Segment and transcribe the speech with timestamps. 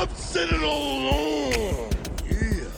[0.00, 1.92] I've said it all along.
[2.24, 2.70] Yeah.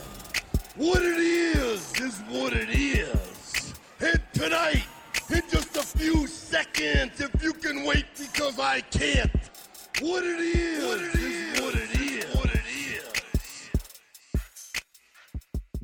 [0.75, 3.73] What it is is what it is.
[4.01, 4.83] And tonight,
[5.29, 9.31] in just a few seconds, if you can wait because I can't.
[10.01, 11.52] What it is, what it is, what it is,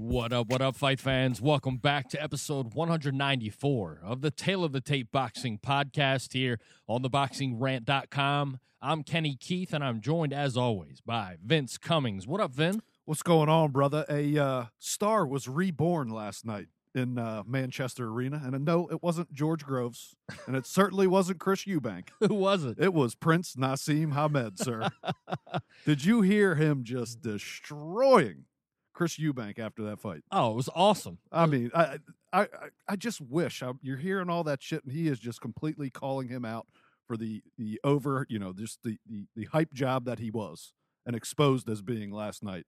[0.09, 1.39] What up, what up, fight fans?
[1.39, 7.03] Welcome back to episode 194 of the Tale of the Tape Boxing podcast here on
[7.03, 8.59] theboxingrant.com.
[8.81, 12.25] I'm Kenny Keith, and I'm joined, as always, by Vince Cummings.
[12.25, 12.81] What up, Vin?
[13.05, 14.03] What's going on, brother?
[14.09, 19.31] A uh, star was reborn last night in uh, Manchester Arena, and no, it wasn't
[19.31, 20.15] George Groves,
[20.47, 22.09] and it certainly wasn't Chris Eubank.
[22.19, 22.77] Who was it?
[22.79, 24.89] It was Prince Naseem Hamed, sir.
[25.85, 28.45] Did you hear him just destroying
[28.99, 30.25] Chris Eubank after that fight?
[30.29, 31.19] Oh, it was awesome.
[31.31, 31.99] I mean, I
[32.33, 32.47] I
[32.85, 36.27] I- just wish I, you're hearing all that shit, and he is just completely calling
[36.27, 36.67] him out
[37.07, 40.73] for the the over, you know, just the the, the hype job that he was
[41.05, 42.65] and exposed as being last night.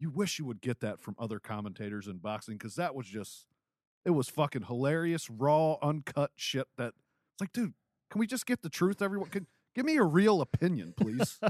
[0.00, 3.46] You wish you would get that from other commentators in boxing because that was just
[4.04, 6.66] it was fucking hilarious, raw, uncut shit.
[6.78, 6.94] That
[7.34, 7.74] it's like, dude,
[8.10, 9.00] can we just get the truth?
[9.00, 11.38] Everyone, can give me a real opinion, please.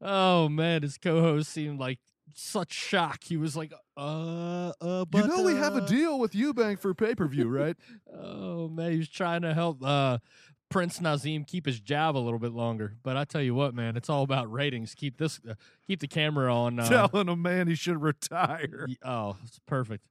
[0.00, 1.98] Oh, man, his co host seemed like
[2.38, 3.24] such shock.
[3.24, 6.78] He was like, uh, uh, you but, know we have a uh, deal with Eubank
[6.80, 7.76] for pay per view, right?
[8.12, 10.18] Oh man, He's trying to help uh,
[10.70, 12.96] Prince Naseem keep his job a little bit longer.
[13.02, 14.94] But I tell you what, man, it's all about ratings.
[14.94, 15.54] Keep this, uh,
[15.86, 16.78] keep the camera on.
[16.78, 18.86] Uh, Telling a man he should retire.
[18.88, 20.06] y- oh, it's perfect,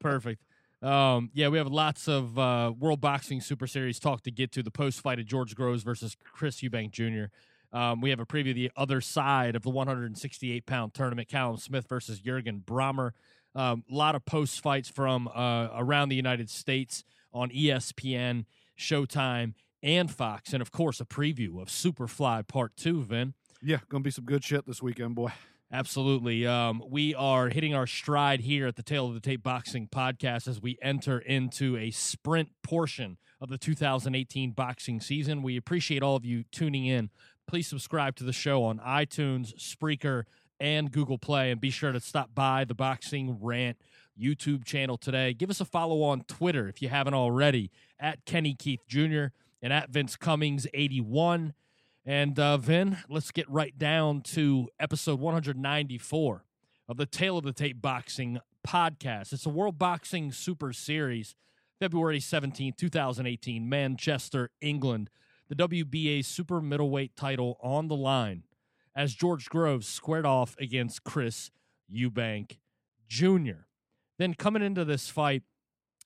[0.00, 0.42] perfect.
[0.82, 4.62] Um, yeah, we have lots of uh, World Boxing Super Series talk to get to.
[4.64, 7.26] The post fight of George Groves versus Chris Eubank Jr.
[7.72, 11.56] Um, we have a preview of the other side of the 168 pound tournament: Callum
[11.56, 13.12] Smith versus Jurgen Brahmer.
[13.54, 18.46] A lot of post fights from uh, around the United States on ESPN,
[18.78, 23.02] Showtime, and Fox, and of course a preview of Superfly Part Two.
[23.02, 23.34] Vin.
[23.62, 25.32] Yeah, gonna be some good shit this weekend, boy.
[25.74, 26.46] Absolutely.
[26.46, 30.46] Um, we are hitting our stride here at the Tale of the Tape Boxing podcast
[30.46, 35.42] as we enter into a sprint portion of the 2018 boxing season.
[35.42, 37.08] We appreciate all of you tuning in.
[37.52, 40.22] Please subscribe to the show on iTunes, Spreaker,
[40.58, 43.76] and Google Play, and be sure to stop by the Boxing Rant
[44.18, 45.34] YouTube channel today.
[45.34, 47.70] Give us a follow on Twitter if you haven't already
[48.00, 49.24] at Kenny Keith Jr.
[49.60, 51.52] and at Vince Cummings 81.
[52.06, 56.44] And uh, Vin, let's get right down to episode 194
[56.88, 59.34] of the Tale of the Tape Boxing podcast.
[59.34, 61.34] It's a World Boxing Super Series,
[61.78, 65.10] February 17, 2018, Manchester, England.
[65.54, 68.44] The WBA super middleweight title on the line
[68.96, 71.50] as George Groves squared off against Chris
[71.94, 72.56] Eubank
[73.06, 73.66] Jr.
[74.18, 75.42] Then coming into this fight,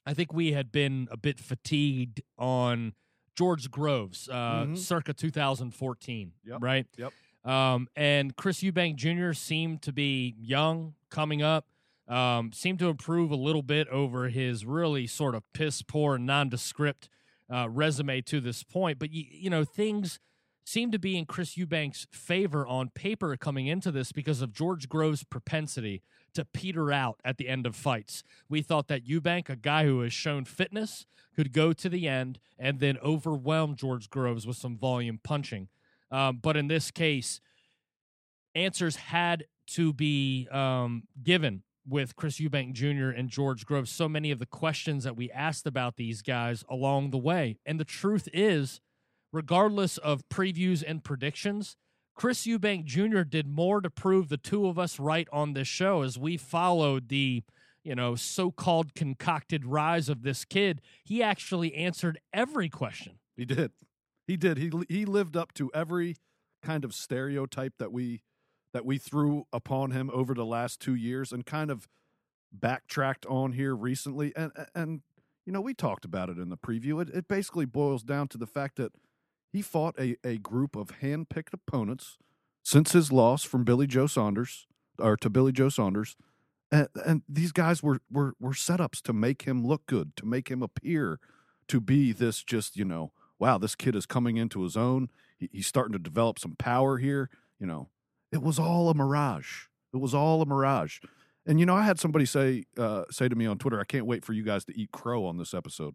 [0.04, 2.94] I think we had been a bit fatigued on
[3.36, 4.78] George Groves, uh, Mhm.
[4.78, 6.58] circa 2014, Yep.
[6.60, 6.88] right?
[6.96, 7.12] Yep.
[7.44, 9.32] Um, and Chris Eubank Jr.
[9.32, 11.68] seemed to be young, coming up,
[12.08, 17.08] um, seemed to improve a little bit over his really sort of piss poor, nondescript
[17.52, 18.98] uh, resume to this point.
[18.98, 20.18] But, you, you know, things
[20.64, 24.88] seem to be in Chris Eubank's favor on paper coming into this because of George
[24.88, 26.02] Groves' propensity
[26.34, 28.24] to peter out at the end of fights.
[28.48, 32.40] We thought that Eubank, a guy who has shown fitness, could go to the end
[32.58, 35.68] and then overwhelm George Groves with some volume punching.
[36.10, 37.40] Um, but in this case,
[38.54, 43.10] answers had to be um, given with Chris Eubank Jr.
[43.10, 43.91] and George Groves.
[43.91, 47.58] So many of the questions that we asked about these guys along the way.
[47.64, 48.80] And the truth is,
[49.32, 51.76] regardless of previews and predictions,
[52.14, 53.20] Chris Eubank Jr.
[53.20, 57.08] did more to prove the two of us right on this show as we followed
[57.08, 57.44] the,
[57.84, 60.80] you know, so-called concocted rise of this kid.
[61.04, 63.19] He actually answered every question.
[63.36, 63.72] He did.
[64.26, 64.56] He did.
[64.56, 66.16] He he lived up to every
[66.62, 68.22] kind of stereotype that we
[68.72, 71.88] that we threw upon him over the last 2 years and kind of
[72.53, 75.03] backtracked on here recently and and
[75.47, 77.00] you know, we talked about it in the preview.
[77.00, 78.93] It it basically boils down to the fact that
[79.53, 82.19] he fought a, a group of hand-picked opponents
[82.64, 84.67] since his loss from Billy Joe Saunders
[84.99, 86.17] or to Billy Joe Saunders.
[86.73, 90.50] And, and these guys were, were were setups to make him look good, to make
[90.50, 91.20] him appear
[91.69, 95.11] to be this just, you know, wow, this kid is coming into his own.
[95.38, 97.31] He, he's starting to develop some power here.
[97.61, 97.88] You know,
[98.37, 99.65] it was all a mirage.
[99.94, 101.00] It was all a mirage.
[101.47, 104.05] And you know, I had somebody say uh, say to me on Twitter, "I can't
[104.05, 105.94] wait for you guys to eat crow on this episode."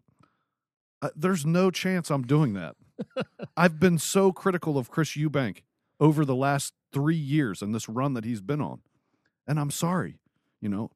[1.04, 2.76] Uh, there's no chance I'm doing that.
[3.58, 5.62] I've been so critical of Chris Eubank
[6.00, 8.82] over the last three years and this run that he's been on,
[9.48, 10.18] and I'm sorry.
[10.62, 10.92] You know,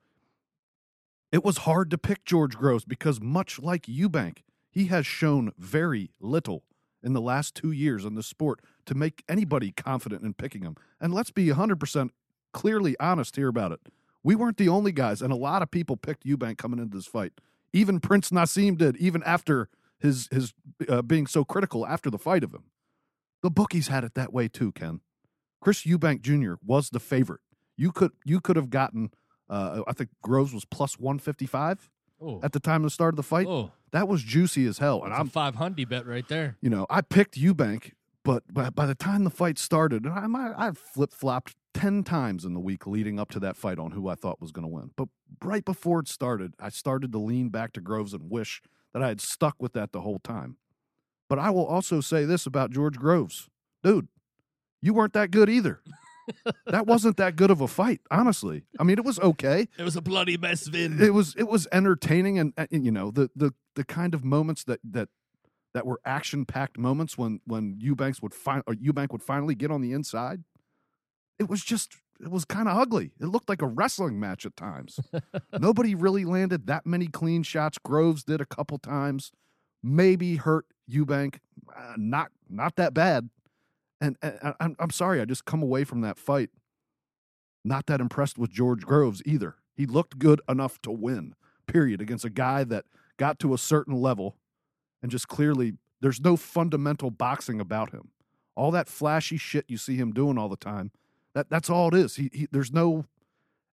[1.31, 4.39] it was hard to pick George Groves because, much like Eubank,
[4.71, 6.63] he has shown very little
[7.03, 10.75] in the last two years in the sport to make anybody confident in picking him.
[11.01, 12.09] And let's be 100%
[12.53, 13.79] clearly honest here about it.
[14.23, 17.05] We weren't the only guys, and a lot of people picked Eubank coming into this
[17.07, 17.33] fight.
[17.73, 20.53] Even Prince Naseem did, even after his his
[20.89, 22.65] uh, being so critical after the fight of him.
[23.43, 25.01] The bookies had it that way too, Ken.
[25.61, 26.53] Chris Eubank Jr.
[26.65, 27.41] was the favorite.
[27.77, 29.11] You could you could have gotten,
[29.49, 31.89] uh, I think Groves was plus 155
[32.21, 33.45] Oh, at the time of the start of the fight.
[33.45, 35.03] oh, That was juicy as hell.
[35.03, 36.55] And that's I'm a five hundred bet right there.
[36.61, 37.91] you know, I picked Eubank,
[38.25, 42.43] but by, by the time the fight started, and I, I, flip flopped 10 times
[42.43, 44.73] in the week leading up to that fight on who I thought was going to
[44.73, 44.89] win.
[44.97, 45.09] But
[45.43, 48.63] right before it started, I started to lean back to Groves and wish
[48.93, 50.57] that I had stuck with that the whole time.
[51.29, 53.47] But I will also say this about George Groves
[53.83, 54.07] dude,
[54.81, 55.79] you weren't that good either.
[56.65, 58.63] that wasn't that good of a fight, honestly.
[58.79, 60.99] I mean, it was okay It was a bloody mess, Vin.
[60.99, 64.63] it was it was entertaining and, and you know the the the kind of moments
[64.63, 65.09] that that
[65.75, 69.69] that were action packed moments when when Eubanks would find or Eubank would finally get
[69.69, 70.43] on the inside.
[71.37, 73.11] It was just it was kind of ugly.
[73.19, 74.99] It looked like a wrestling match at times.
[75.59, 77.77] Nobody really landed that many clean shots.
[77.77, 79.31] Groves did a couple times,
[79.83, 81.39] maybe hurt Eubank,
[81.77, 83.29] uh, not not that bad.
[84.01, 86.49] And, and I'm I'm sorry, I just come away from that fight
[87.65, 89.55] not that impressed with George Groves either.
[89.75, 91.33] He looked good enough to win,
[91.67, 92.85] period, against a guy that
[93.17, 94.37] got to a certain level
[95.01, 98.09] and just clearly there's no fundamental boxing about him.
[98.55, 100.91] All that flashy shit you see him doing all the time,
[101.33, 102.15] that that's all it is.
[102.15, 103.05] He, he there's no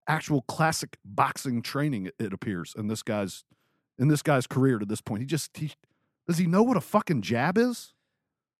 [0.08, 3.44] actual classic boxing training it, it appears in this guy's
[3.98, 5.20] in this guy's career to this point.
[5.20, 5.72] He just he
[6.26, 7.94] does he know what a fucking jab is?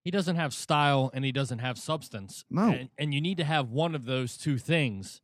[0.05, 2.45] He doesn't have style and he doesn't have substance.
[2.51, 2.71] No.
[2.71, 5.21] And, and you need to have one of those two things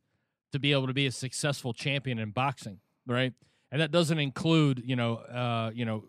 [0.51, 3.33] to be able to be a successful champion in boxing, right?
[3.71, 6.05] And that doesn't include, you know, uh, you know,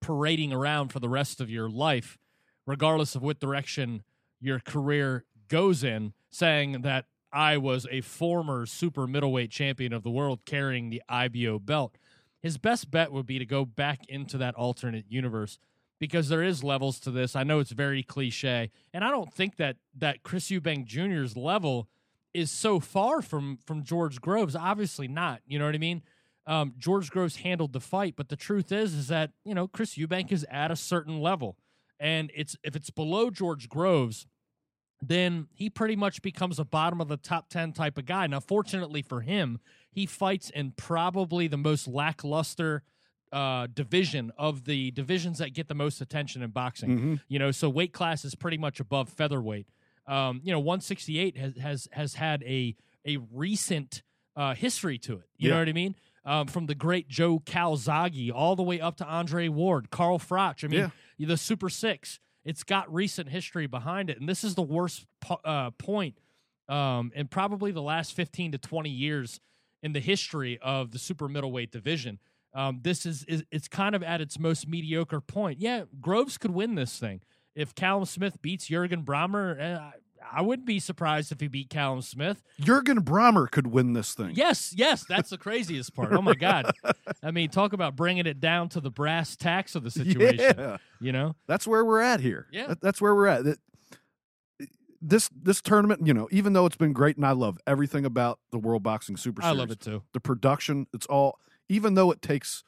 [0.00, 2.18] parading around for the rest of your life,
[2.66, 4.02] regardless of what direction
[4.40, 10.10] your career goes in, saying that I was a former super middleweight champion of the
[10.10, 11.96] world carrying the IBO belt.
[12.42, 15.58] His best bet would be to go back into that alternate universe
[15.98, 17.36] because there is levels to this.
[17.36, 21.88] I know it's very cliche, and I don't think that that Chris Eubank Jr.'s level
[22.32, 24.56] is so far from from George Groves.
[24.56, 25.42] Obviously not.
[25.46, 26.02] You know what I mean?
[26.50, 29.94] Um, George Groves handled the fight, but the truth is, is that you know Chris
[29.94, 31.56] Eubank is at a certain level,
[32.00, 34.26] and it's if it's below George Groves,
[35.00, 38.26] then he pretty much becomes a bottom of the top 10 type of guy.
[38.26, 39.58] Now, fortunately for him,
[39.90, 42.82] he fights in probably the most lackluster
[43.32, 46.90] uh, division of the divisions that get the most attention in boxing.
[46.90, 47.14] Mm-hmm.
[47.28, 49.68] You know, so weight class is pretty much above featherweight.
[50.06, 52.74] Um, you know, 168 has has has had a
[53.06, 54.02] a recent
[54.36, 55.28] uh, history to it.
[55.38, 55.54] You Yeah.
[55.54, 55.94] know what I mean?
[56.22, 60.62] Um, from the great Joe Calzaghe all the way up to Andre Ward, Carl Froch.
[60.62, 60.80] I mean,
[61.18, 62.20] the Super Six.
[62.44, 66.16] It's got recent history behind it, and this is the worst po- uh, point
[66.68, 69.40] um, in probably the last 15 to 20 years
[69.82, 72.18] in the history of the super middleweight division.
[72.54, 75.60] Um, this is, is it's kind of at its most mediocre point.
[75.60, 77.20] Yeah, Groves could win this thing
[77.54, 79.92] if Callum Smith beats Jurgen Brahmer.
[80.32, 82.42] I, wouldn't be surprised if he beat Callum Smith.
[82.60, 84.32] Jurgen Brahmer could win this thing.
[84.34, 86.12] Yes, yes, that's the craziest part.
[86.12, 86.72] Oh my god!
[87.22, 90.54] I mean, talk about bringing it down to the brass tacks of the situation.
[90.58, 90.76] Yeah.
[91.00, 92.46] You know, That's where we're at here.
[92.52, 92.68] Yeah.
[92.68, 93.44] That- that's where we're at.
[93.44, 93.58] That-
[95.02, 98.38] This this tournament, you know, even though it's been great, and I love everything about
[98.52, 100.02] the World Boxing Super Series, I love it too.
[100.12, 101.38] The production, it's all.
[101.70, 102.64] Even though it takes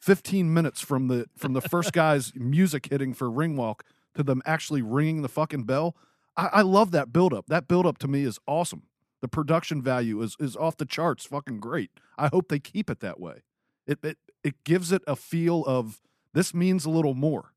[0.00, 3.84] 15 minutes from the from the first guy's music hitting for ring walk
[4.16, 5.94] to them actually ringing the fucking bell,
[6.36, 7.46] I, I love that buildup.
[7.46, 8.84] That buildup to me is awesome.
[9.22, 11.90] The production value is is off the charts, fucking great.
[12.18, 13.42] I hope they keep it that way.
[13.86, 16.00] It it it gives it a feel of
[16.34, 17.52] this means a little more.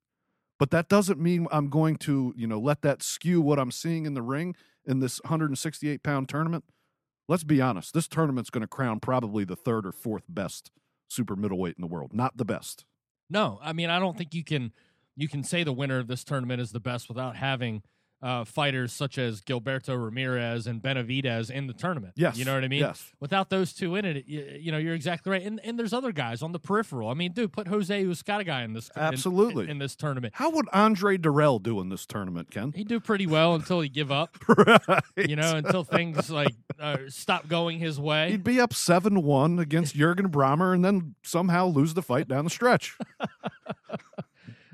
[0.58, 4.06] But that doesn't mean I'm going to, you know, let that skew what I'm seeing
[4.06, 4.56] in the ring
[4.86, 6.66] in this 168 pound tournament.
[7.28, 7.94] Let's be honest.
[7.94, 10.72] This tournament's going to crown probably the third or fourth best
[11.08, 12.14] super middleweight in the world.
[12.14, 12.86] Not the best.
[13.30, 14.74] No, I mean, I don't think you can
[15.16, 17.84] you can say the winner of this tournament is the best without having
[18.22, 22.14] uh, fighters such as Gilberto Ramirez and Benavidez in the tournament.
[22.18, 22.38] Yes.
[22.38, 22.82] you know what I mean.
[22.82, 23.12] Yes.
[23.20, 25.42] Without those two in it, you, you know, you're exactly right.
[25.42, 27.10] And and there's other guys on the peripheral.
[27.10, 29.66] I mean, dude, put Jose Uzcategui in this Absolutely.
[29.66, 30.34] in, in this tournament.
[30.36, 32.74] How would Andre Dirrell do in this tournament, Ken?
[32.76, 34.38] He'd do pretty well until he give up.
[34.88, 35.04] right.
[35.16, 38.32] You know, until things like uh, stop going his way.
[38.32, 42.44] He'd be up 7 1 against Jurgen Brahmer and then somehow lose the fight down
[42.44, 42.98] the stretch.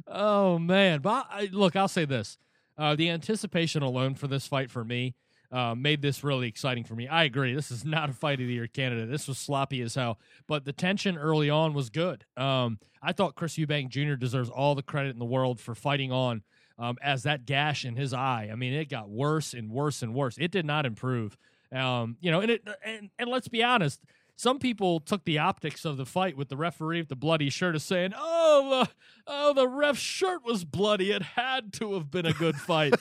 [0.08, 2.38] Oh man, but I, look, I'll say this:
[2.77, 5.15] uh, the anticipation alone for this fight for me
[5.51, 7.08] uh, made this really exciting for me.
[7.08, 7.53] I agree.
[7.53, 9.10] This is not a fight of the year candidate.
[9.10, 12.25] This was sloppy as hell, but the tension early on was good.
[12.36, 14.15] Um, I thought Chris Eubank Jr.
[14.15, 16.44] deserves all the credit in the world for fighting on
[16.77, 18.50] um, as that gash in his eye.
[18.51, 20.38] I mean, it got worse and worse and worse.
[20.38, 21.38] It did not improve.
[21.72, 24.01] Um, you know, and it and, and let's be honest.
[24.38, 27.75] Some people took the optics of the fight with the referee with the bloody shirt
[27.75, 28.92] as saying, "Oh, the
[29.27, 31.12] oh the ref's shirt was bloody.
[31.12, 32.96] It had to have been a good fight."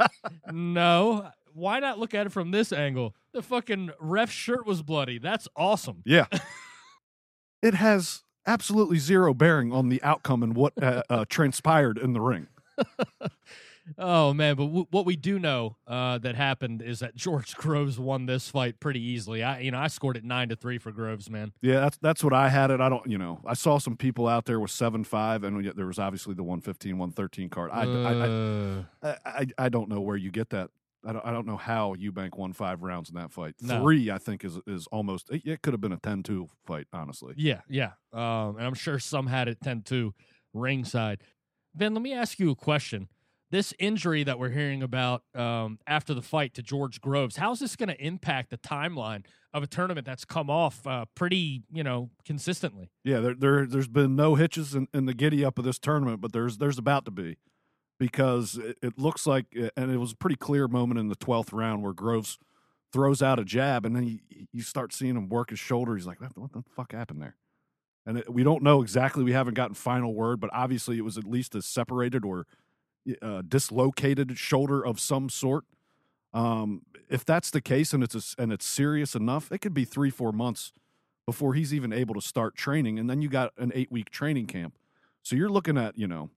[0.52, 3.14] no, why not look at it from this angle?
[3.32, 5.18] The fucking ref shirt was bloody.
[5.18, 6.02] That's awesome.
[6.06, 6.26] Yeah.
[7.62, 12.20] it has absolutely zero bearing on the outcome and what uh, uh, transpired in the
[12.20, 12.48] ring.
[13.96, 17.98] Oh man, but w- what we do know uh, that happened is that George Groves
[17.98, 19.42] won this fight pretty easily.
[19.42, 21.52] I, you know, I scored it nine to three for Groves, man.
[21.62, 22.80] Yeah, that's that's what I had it.
[22.80, 25.86] I don't, you know, I saw some people out there with seven five, and there
[25.86, 27.70] was obviously the 115, 113 card.
[27.72, 30.70] I, Uh, I, I, I, I don't know where you get that.
[31.06, 33.54] I don't, I don't know how Eubank won five rounds in that fight.
[33.62, 33.80] No.
[33.80, 35.30] Three, I think, is is almost.
[35.30, 37.34] It, it could have been a 10-2 fight, honestly.
[37.36, 40.12] yeah, yeah, um, and I'm sure some had it ten two
[40.52, 41.22] ringside.
[41.74, 43.08] Ben, let me ask you a question.
[43.50, 47.76] This injury that we're hearing about um, after the fight to George Groves, how's this
[47.76, 49.24] going to impact the timeline
[49.54, 52.90] of a tournament that's come off uh, pretty, you know, consistently?
[53.04, 56.20] Yeah, there, there there's been no hitches in, in the giddy up of this tournament,
[56.20, 57.38] but there's there's about to be
[57.98, 61.52] because it, it looks like, and it was a pretty clear moment in the twelfth
[61.52, 62.38] round where Groves
[62.92, 65.96] throws out a jab, and then you you start seeing him work his shoulder.
[65.96, 67.36] He's like, what, the fuck happened there?
[68.04, 69.24] And it, we don't know exactly.
[69.24, 72.46] We haven't gotten final word, but obviously it was at least a separated or
[73.22, 75.64] uh, dislocated shoulder of some sort.
[76.32, 79.84] Um, if that's the case and it's a, and it's serious enough, it could be
[79.84, 80.72] three four months
[81.26, 84.46] before he's even able to start training, and then you got an eight week training
[84.46, 84.74] camp.
[85.22, 86.30] So you're looking at you know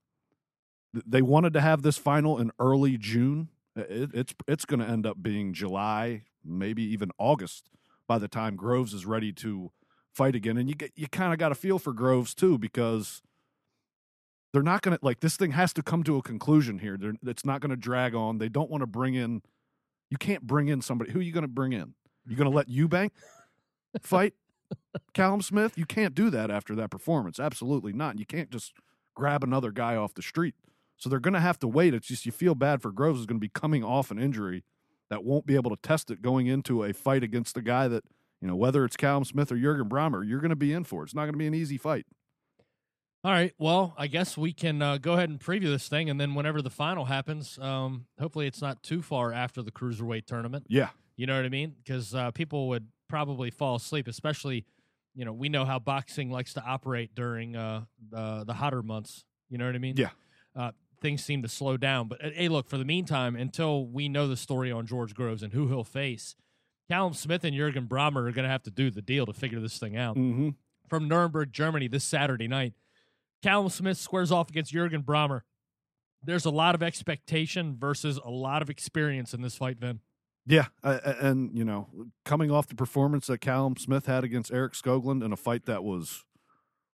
[0.94, 3.48] th- they wanted to have this final in early June.
[3.76, 7.70] It, it's it's going to end up being July, maybe even August
[8.06, 9.72] by the time Groves is ready to
[10.12, 10.56] fight again.
[10.56, 13.22] And you get you kind of got a feel for Groves too because
[14.52, 16.96] they're not going to like this thing has to come to a conclusion here.
[16.98, 18.38] They're, it's not going to drag on.
[18.38, 19.42] They don't want to bring in.
[20.10, 21.12] You can't bring in somebody.
[21.12, 21.94] Who are you going to bring in?
[22.26, 23.10] You're going to let Eubank
[24.02, 24.34] fight
[25.14, 25.76] Callum Smith?
[25.76, 27.40] You can't do that after that performance.
[27.40, 28.18] Absolutely not.
[28.18, 28.74] You can't just
[29.14, 30.54] grab another guy off the street.
[30.96, 31.94] So they're going to have to wait.
[31.94, 34.64] It's just you feel bad for Groves is going to be coming off an injury
[35.10, 38.04] that won't be able to test it going into a fight against a guy that
[38.40, 41.04] you know whether it's Callum Smith or Jurgen Brahmer, you're going to be in for.
[41.04, 42.06] It's not going to be an easy fight.
[43.24, 43.54] All right.
[43.56, 46.60] Well, I guess we can uh, go ahead and preview this thing, and then whenever
[46.60, 50.66] the final happens, um, hopefully it's not too far after the cruiserweight tournament.
[50.68, 51.76] Yeah, You know what I mean?
[51.82, 54.64] Because uh, people would probably fall asleep, especially,
[55.14, 59.24] you know, we know how boxing likes to operate during uh, the the hotter months.
[59.48, 59.94] You know what I mean?
[59.96, 60.10] Yeah.
[60.56, 64.26] Uh, things seem to slow down, but hey, look for the meantime, until we know
[64.26, 66.34] the story on George Groves and who he'll face,
[66.90, 69.60] Callum Smith and Jurgen Brahmer are going to have to do the deal to figure
[69.60, 70.16] this thing out.
[70.16, 70.50] mm-hmm.
[70.88, 72.74] From Nuremberg, Germany, this Saturday night,
[73.42, 75.42] Callum Smith squares off against Jurgen Brahmer.
[76.24, 80.00] There's a lot of expectation versus a lot of experience in this fight, Vin.
[80.46, 81.88] Yeah, uh, and you know,
[82.24, 85.84] coming off the performance that Callum Smith had against Eric Skoglund in a fight that
[85.84, 86.24] was,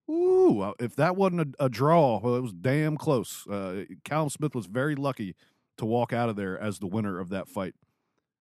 [0.10, 3.46] ooh, uh, if that wasn't a, a draw, well, it was damn close.
[3.48, 5.36] Uh, Callum Smith was very lucky
[5.78, 7.74] to walk out of there as the winner of that fight,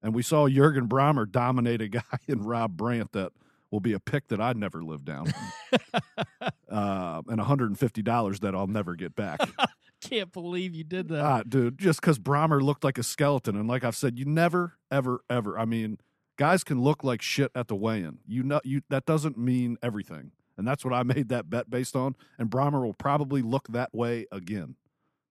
[0.03, 3.33] and we saw Jurgen Brahmer dominate a guy in Rob Brandt that
[3.75, 5.35] will be a pick that I'd never live down,
[6.71, 9.41] uh, and $150 that I'll never get back.
[10.01, 11.21] Can't believe you did that.
[11.21, 14.75] Ah, dude, just because Brahmer looked like a skeleton, and like I've said, you never,
[14.93, 15.59] ever, ever.
[15.59, 15.99] I mean,
[16.39, 18.19] guys can look like shit at the weigh-in.
[18.29, 21.97] You know, you that doesn't mean everything, and that's what I made that bet based
[21.97, 22.15] on.
[22.39, 24.77] And Brahmer will probably look that way again.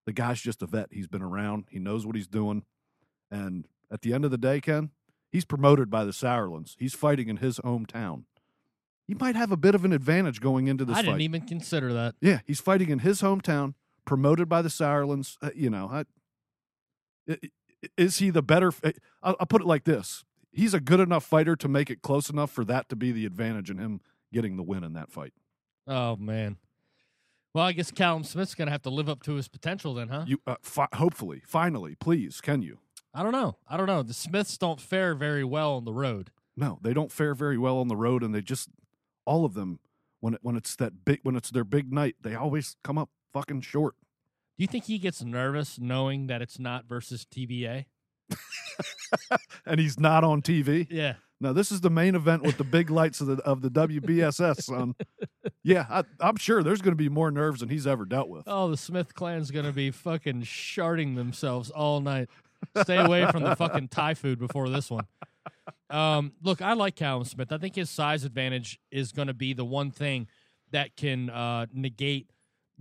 [0.06, 0.90] The guy's just a vet.
[0.92, 1.68] He's been around.
[1.70, 2.66] He knows what he's doing,
[3.32, 4.90] and at the end of the day, Ken,
[5.32, 6.76] he's promoted by the Sauerlands.
[6.78, 8.26] He's fighting in his hometown.
[9.08, 11.06] He might have a bit of an advantage going into this I fight.
[11.08, 12.16] didn't even consider that.
[12.22, 13.74] Yeah, he's fighting in his hometown,
[14.06, 15.38] promoted by the Sauerlands.
[15.42, 16.00] Uh, you know, I,
[17.30, 17.50] i- i-
[17.98, 18.72] is he the better?
[19.22, 22.30] I'll, I'll put it like this: He's a good enough fighter to make it close
[22.30, 24.00] enough for that to be the advantage in him
[24.32, 25.34] getting the win in that fight.
[25.88, 26.58] Oh man.
[27.54, 30.24] Well, I guess Callum Smith's gonna have to live up to his potential then, huh?
[30.26, 32.80] You, uh, fi- hopefully, finally, please, can you?
[33.14, 33.58] I don't know.
[33.68, 34.02] I don't know.
[34.02, 36.32] The Smiths don't fare very well on the road.
[36.58, 38.70] No, they don't fare very well on the road, and they just
[39.26, 39.80] all of them
[40.20, 43.10] when it, when it's that big when it's their big night, they always come up
[43.34, 43.96] fucking short.
[44.58, 47.86] Do you think he gets nervous knowing that it's not versus TBA?
[49.66, 50.88] And he's not on TV.
[50.90, 51.14] Yeah.
[51.40, 54.64] Now this is the main event with the big lights of the of the WBSS,
[54.64, 54.96] son.
[55.64, 58.44] Yeah, I, I'm sure there's going to be more nerves than he's ever dealt with.
[58.48, 62.30] Oh, the Smith clan's gonna be fucking sharding themselves all night.
[62.82, 65.06] Stay away from the fucking Thai food before this one.
[65.90, 67.52] Um, look, I like Callum Smith.
[67.52, 70.28] I think his size advantage is going to be the one thing
[70.72, 72.32] that can uh, negate,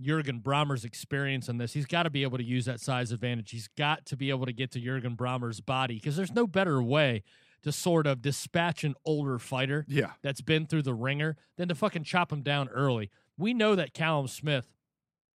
[0.01, 1.73] Jurgen Brahmer's experience in this.
[1.73, 3.51] He's got to be able to use that size advantage.
[3.51, 6.81] He's got to be able to get to Jurgen Brahmer's body because there's no better
[6.81, 7.21] way
[7.61, 10.11] to sort of dispatch an older fighter Yeah.
[10.23, 13.09] that's been through the ringer than to fucking chop him down early.
[13.37, 14.67] We know that Callum Smith,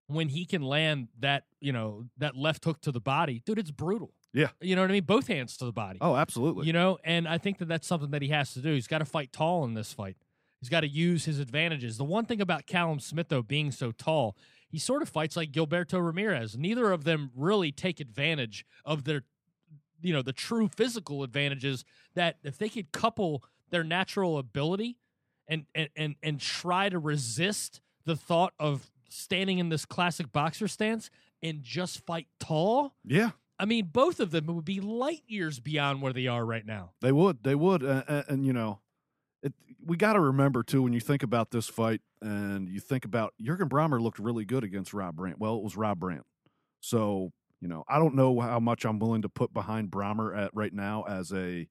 [0.08, 3.72] when he can land that, you know, that left hook to the body, dude, it's
[3.72, 4.14] brutal.
[4.34, 4.50] Yeah.
[4.62, 5.04] You know what I mean?
[5.04, 5.98] Both hands to the body.
[6.02, 6.68] Oh, absolutely.
[6.68, 8.74] You know, and I think that that's something that he has to do.
[8.74, 10.18] He's got to fight tall in this fight.
[10.60, 11.98] He's got to use his advantages.
[11.98, 14.36] The one thing about Callum Smith, though, being so tall,
[14.70, 16.58] he sort of fights like Gilberto Ramirez.
[16.58, 19.24] Neither of them really take advantage of their,
[20.02, 24.98] you know, the true physical advantages that if they could couple their natural ability
[25.48, 30.68] and and and, and try to resist the thought of standing in this classic boxer
[30.68, 31.10] stance
[31.42, 32.94] and just fight tall.
[33.06, 36.66] yeah, I mean, both of them would be light years beyond where they are right
[36.66, 36.92] now.
[37.02, 37.44] they would.
[37.44, 37.84] They would.
[37.84, 38.80] Uh, and, and you know,
[39.42, 43.06] it, we got to remember too when you think about this fight and you think
[43.06, 45.40] about Jurgen Brahmer looked really good against Rob Brandt.
[45.40, 46.26] Well, it was Rob Brandt.
[46.82, 50.52] So you know, I don't know how much I'm willing to put behind Brahmer at
[50.54, 51.68] right now as a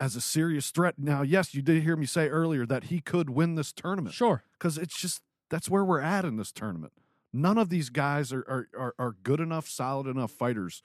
[0.00, 0.94] as a serious threat.
[0.98, 4.14] Now, yes, you did hear me say earlier that he could win this tournament.
[4.14, 4.44] Sure.
[4.58, 6.92] because it's just that's where we're at in this tournament.
[7.36, 10.84] None of these guys are, are are are good enough, solid enough fighters.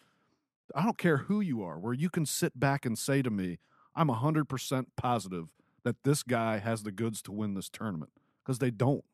[0.73, 3.59] I don't care who you are, where you can sit back and say to me,
[3.95, 5.53] "I'm hundred percent positive
[5.83, 8.11] that this guy has the goods to win this tournament,"
[8.43, 9.05] because they don't.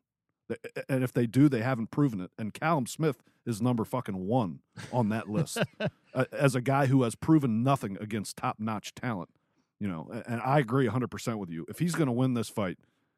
[0.87, 2.31] And if they do, they haven't proven it.
[2.37, 4.59] And Callum Smith is number fucking one
[4.93, 5.57] on that list
[6.13, 9.29] uh, as a guy who has proven nothing against top notch talent.
[9.79, 11.65] You know, and I agree 100% with you.
[11.67, 12.77] If he's going to win this fight,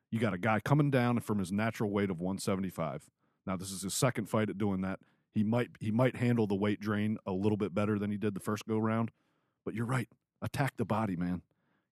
[0.09, 3.09] you got a guy coming down from his natural weight of 175.
[3.48, 5.00] Now, this is his second fight at doing that.
[5.34, 8.34] He might he might handle the weight drain a little bit better than he did
[8.34, 9.12] the first go round.
[9.66, 10.10] But you're right.
[10.42, 11.42] Attack the body, man.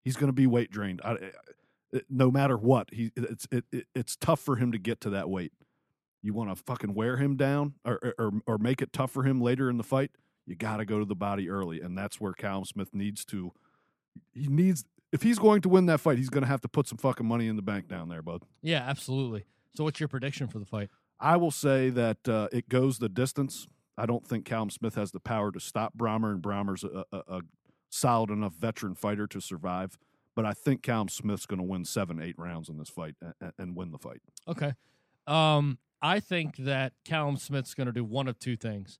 [0.04, 1.00] He's going to be weight drained.
[1.04, 1.16] I,
[2.10, 5.30] no matter what, he it's it, it, it's tough for him to get to that
[5.30, 5.52] weight.
[6.22, 9.40] You want to fucking wear him down or, or or make it tough for him
[9.40, 10.10] later in the fight.
[10.44, 13.52] You got to go to the body early, and that's where Callum Smith needs to.
[14.32, 16.88] He needs if he's going to win that fight, he's going to have to put
[16.88, 18.42] some fucking money in the bank down there, bud.
[18.62, 19.44] Yeah, absolutely.
[19.76, 20.90] So, what's your prediction for the fight?
[21.18, 23.66] I will say that uh, it goes the distance.
[23.98, 27.22] I don't think Callum Smith has the power to stop Brahmer, and Brahmer's a, a,
[27.28, 27.40] a
[27.88, 29.98] solid enough veteran fighter to survive.
[30.34, 33.52] But I think Callum Smith's going to win seven, eight rounds in this fight and,
[33.58, 34.20] and win the fight.
[34.46, 34.74] Okay.
[35.26, 38.98] Um, I think that Callum Smith's going to do one of two things.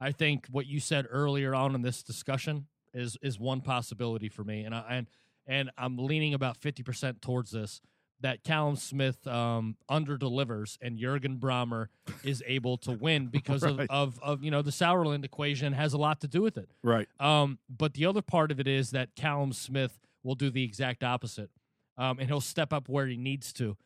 [0.00, 4.44] I think what you said earlier on in this discussion is is one possibility for
[4.44, 5.06] me, and I and
[5.46, 7.82] and I'm leaning about fifty percent towards this.
[8.20, 11.86] That Callum Smith um, under delivers and Jurgen Brahmer
[12.24, 13.86] is able to win because Right.
[13.88, 16.68] of, of of you know the Sauerland equation has a lot to do with it.
[16.82, 17.06] Right.
[17.20, 21.04] Um, but the other part of it is that Callum Smith will do the exact
[21.04, 21.50] opposite,
[21.96, 23.76] um, and he'll step up where he needs to.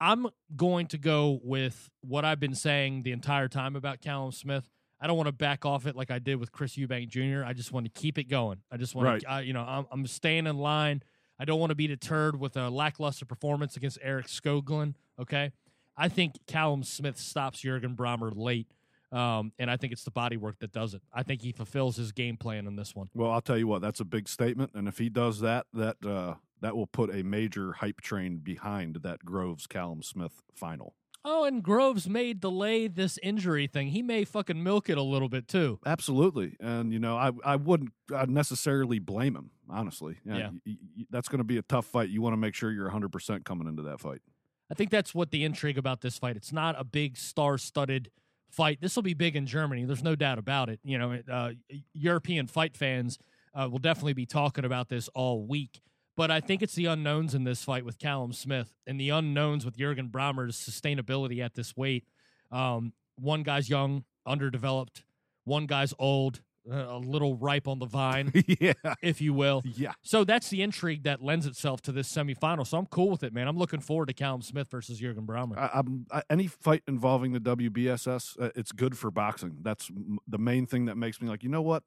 [0.00, 4.68] I'm going to go with what I've been saying the entire time about Callum Smith.
[5.00, 7.44] I don't want to back off it like I did with Chris Eubank Jr.
[7.44, 8.58] I just want to keep it going.
[8.70, 9.20] I just want Right.
[9.22, 11.02] to, I, you know, I'm, I'm staying in line.
[11.42, 14.94] I don't want to be deterred with a lackluster performance against Eric Skoglund.
[15.20, 15.50] Okay,
[15.96, 18.68] I think Callum Smith stops Jurgen Brahmer late,
[19.10, 21.02] um, and I think it's the body work that does it.
[21.12, 23.08] I think he fulfills his game plan in this one.
[23.12, 25.96] Well, I'll tell you what, that's a big statement, and if he does that, that
[26.06, 30.94] uh, that will put a major hype train behind that Groves Callum Smith final.
[31.24, 33.88] Oh, and Groves may delay this injury thing.
[33.88, 35.78] He may fucking milk it a little bit too.
[35.86, 39.50] Absolutely, and you know, I I wouldn't uh, necessarily blame him.
[39.70, 40.50] Honestly, Yeah.
[40.66, 42.08] y- y- that's going to be a tough fight.
[42.10, 44.20] You want to make sure you're 100 percent coming into that fight.
[44.70, 46.36] I think that's what the intrigue about this fight.
[46.36, 48.10] It's not a big star-studded
[48.50, 48.80] fight.
[48.80, 49.84] This will be big in Germany.
[49.84, 50.80] There's no doubt about it.
[50.82, 51.52] You know, uh,
[51.92, 53.18] European fight fans
[53.54, 55.80] uh, will definitely be talking about this all week.
[56.16, 59.64] But I think it's the unknowns in this fight with Callum Smith and the unknowns
[59.64, 62.04] with Jurgen Brahmer's sustainability at this weight.
[62.50, 65.04] Um, one guy's young, underdeveloped.
[65.44, 69.62] One guy's old, uh, a little ripe on the vine, yeah, if you will.
[69.64, 69.92] yeah.
[70.02, 72.64] So that's the intrigue that lends itself to this semifinal.
[72.66, 73.48] So I'm cool with it, man.
[73.48, 75.58] I'm looking forward to Callum Smith versus Jurgen Brahmer.
[75.58, 79.56] I, I'm I, any fight involving the WBSS, uh, it's good for boxing.
[79.62, 81.82] That's m- the main thing that makes me like, you know what?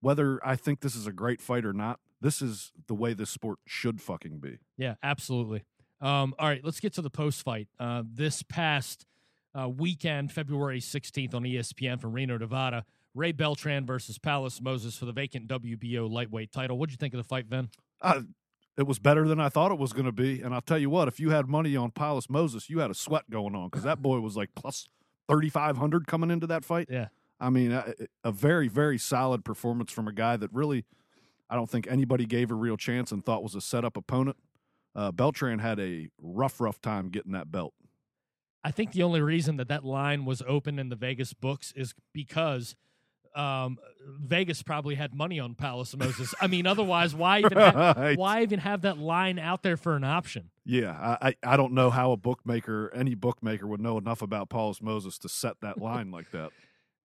[0.00, 3.30] Whether I think this is a great fight or not, this is the way this
[3.30, 4.58] sport should fucking be.
[4.76, 5.64] Yeah, absolutely.
[6.00, 7.68] Um, all right, let's get to the post fight.
[7.78, 9.06] Uh, this past
[9.58, 15.04] uh, weekend, February 16th on ESPN from Reno, Nevada, Ray Beltran versus Paulus Moses for
[15.04, 16.78] the vacant WBO lightweight title.
[16.78, 17.68] What'd you think of the fight, Vin?
[18.00, 18.22] Uh,
[18.76, 20.40] it was better than I thought it was going to be.
[20.40, 22.94] And I'll tell you what, if you had money on Paulus Moses, you had a
[22.94, 24.88] sweat going on because that boy was like plus
[25.28, 26.88] 3,500 coming into that fight.
[26.90, 27.08] Yeah.
[27.38, 27.92] I mean, a,
[28.24, 30.84] a very, very solid performance from a guy that really,
[31.52, 34.38] I don't think anybody gave a real chance and thought was a setup opponent.
[34.96, 37.74] Uh, Beltran had a rough, rough time getting that belt.
[38.64, 41.94] I think the only reason that that line was open in the Vegas books is
[42.14, 42.74] because
[43.34, 43.78] um,
[44.20, 46.34] Vegas probably had money on Paulus Moses.
[46.40, 48.16] I mean, otherwise, why even have, Right.
[48.18, 50.50] why even have that line out there for an option?
[50.64, 54.48] Yeah, I, I I don't know how a bookmaker, any bookmaker, would know enough about
[54.48, 56.50] Paulus Moses to set that line like that.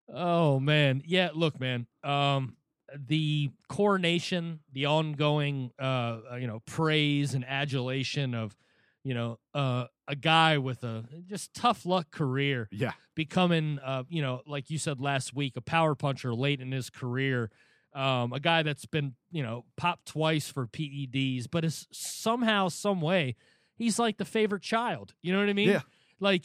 [0.09, 1.31] Oh man, yeah.
[1.33, 1.85] Look, man.
[2.01, 2.55] Um,
[2.95, 8.55] the coronation, the ongoing, uh, uh, you know, praise and adulation of,
[9.03, 14.21] you know, uh, a guy with a just tough luck career Yeah, becoming, uh, you
[14.21, 17.49] know, like you said last week, a power puncher late in his career.
[17.93, 23.01] Um, a guy that's been, you know, popped twice for PEDs, but is somehow, some
[23.01, 23.35] way,
[23.75, 25.13] he's like the favorite child.
[25.21, 25.69] You know what I mean?
[25.69, 25.81] Yeah.
[26.19, 26.43] Like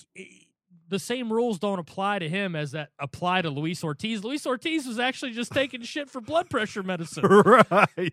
[0.93, 4.23] the same rules don't apply to him as that apply to Luis Ortiz.
[4.23, 8.13] Luis Ortiz was actually just taking shit for blood pressure medicine, right.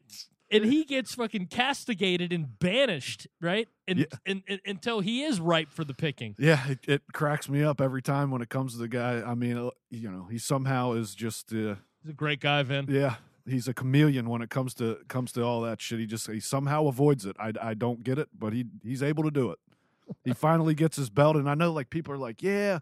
[0.52, 3.68] and he gets fucking castigated and banished, right?
[3.88, 4.06] And, Yeah.
[4.26, 6.36] and, and until he is ripe for the picking.
[6.39, 9.22] Yeah, it, it cracks me up every time when it comes to the guy.
[9.22, 12.86] I mean, uh, you know, he somehow is just, uh, He's a great guy, Vin.
[12.89, 13.15] yeah,
[13.46, 16.00] he's a chameleon when it comes to comes to all that shit.
[16.00, 17.36] He just he somehow avoids it.
[17.39, 19.60] I, I don't get it, but he he's able to do it.
[20.24, 22.80] He finally gets his belt, and I know like people are like, yeah,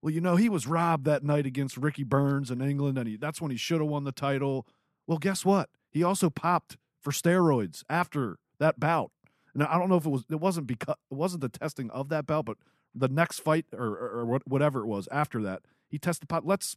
[0.00, 3.16] well, you know, he was robbed that night against Ricky Burns in England, and he
[3.16, 4.66] that's when he should have won the title.
[5.06, 5.70] Well, guess what?
[5.90, 9.10] He also popped for steroids after that bout.
[9.54, 12.08] And I don't know if it was it wasn't because it wasn't the testing of
[12.08, 12.56] that bout, but
[12.94, 16.46] the next fight or, or, or whatever it was after that, he tested pot.
[16.46, 16.76] Let's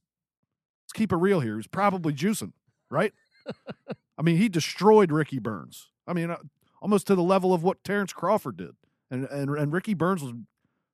[0.83, 1.53] let's keep it real here.
[1.53, 2.53] He was probably juicing,
[2.89, 3.13] right?
[4.17, 5.89] I mean, he destroyed Ricky Burns.
[6.07, 6.37] I mean, uh,
[6.81, 8.75] almost to the level of what Terrence Crawford did.
[9.11, 10.31] And and and Ricky Burns was,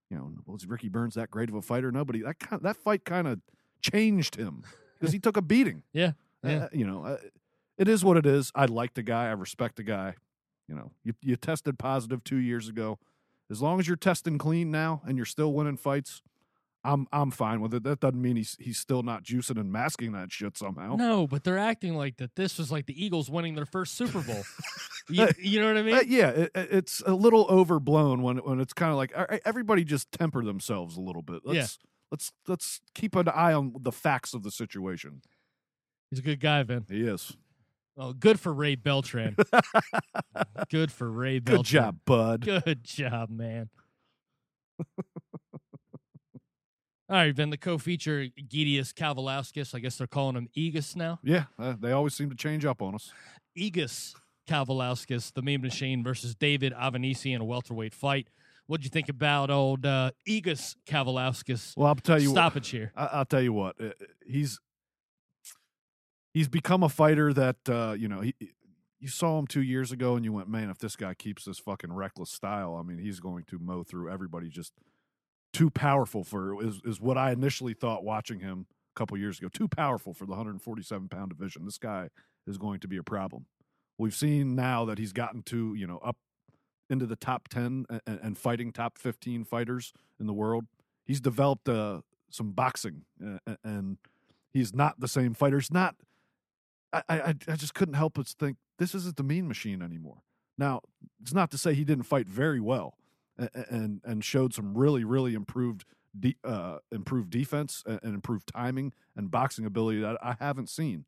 [0.09, 1.91] you know, was Ricky Burns that great of a fighter?
[1.91, 2.21] Nobody.
[2.21, 3.39] That kind that fight kind of
[3.81, 4.63] changed him
[4.99, 5.83] because he took a beating.
[5.93, 6.11] Yeah.
[6.43, 6.63] Yeah.
[6.63, 7.17] Uh, you know, uh,
[7.77, 8.51] it is what it is.
[8.55, 9.27] I like the guy.
[9.27, 10.15] I respect the guy.
[10.67, 12.97] You know, you you tested positive two years ago.
[13.51, 16.23] As long as you're testing clean now and you're still winning fights,
[16.83, 17.83] I'm I'm fine with it.
[17.83, 20.95] That doesn't mean he's he's still not juicing and masking that shit somehow.
[20.95, 22.35] No, but they're acting like that.
[22.35, 24.43] This was like the Eagles winning their first Super Bowl.
[25.09, 25.95] you, you know what I mean?
[25.95, 29.41] Uh, yeah, it, it- it's a little overblown when when it's kind of like right,
[29.45, 31.41] everybody just temper themselves a little bit.
[31.45, 31.77] Let's
[32.11, 35.21] let's let's keep an eye on the facts of the situation.
[36.09, 36.85] He's a good guy, Vin.
[36.89, 37.37] He is.
[37.95, 39.35] Oh, good for Ray Beltran.
[40.69, 41.61] good for Ray Beltran.
[41.61, 42.41] Good job, bud.
[42.41, 43.69] Good job, man.
[47.11, 49.75] All right, Vin, the co-feature Gidius Kavaliauskas.
[49.75, 51.19] I guess they're calling him Egus now.
[51.21, 53.11] Yeah, uh, they always seem to change up on us.
[53.57, 54.15] Egus
[54.47, 58.29] Kavaliauskas, the meme machine, versus David Avanesyan in a welterweight fight.
[58.67, 62.35] What'd you think about old uh, Egus Kavaliauskas Well, I'll tell you what.
[62.35, 62.93] stoppage here?
[62.95, 63.75] I, I'll tell you what.
[63.81, 63.89] uh,
[64.25, 64.57] He's
[66.33, 68.21] he's become a fighter that uh, you know.
[68.21, 68.35] He,
[68.99, 71.59] you saw him two years ago, and you went, "Man, if this guy keeps this
[71.59, 74.47] fucking reckless style, I mean, he's going to mow through everybody.
[74.47, 74.71] Just
[75.61, 79.47] too powerful for is is what I initially thought watching him a couple years ago.
[79.47, 81.65] Too powerful for the 147 pound division.
[81.65, 82.09] This guy
[82.47, 83.45] is going to be a problem.
[83.95, 86.17] We've seen now that he's gotten to you know up
[86.89, 90.65] into the top 10 and, and fighting top 15 fighters in the world.
[91.05, 93.97] He's developed uh, some boxing, uh, and
[94.51, 95.59] he's not the same fighter.
[95.59, 95.95] It's not.
[96.91, 100.23] I, I I just couldn't help but think this isn't the Mean Machine anymore.
[100.57, 100.81] Now,
[101.21, 102.95] it's not to say he didn't fight very well,
[103.37, 105.85] and and, showed some really really improved
[106.17, 111.05] de- uh, improved defense and, improved timing and boxing ability that I haven't seen.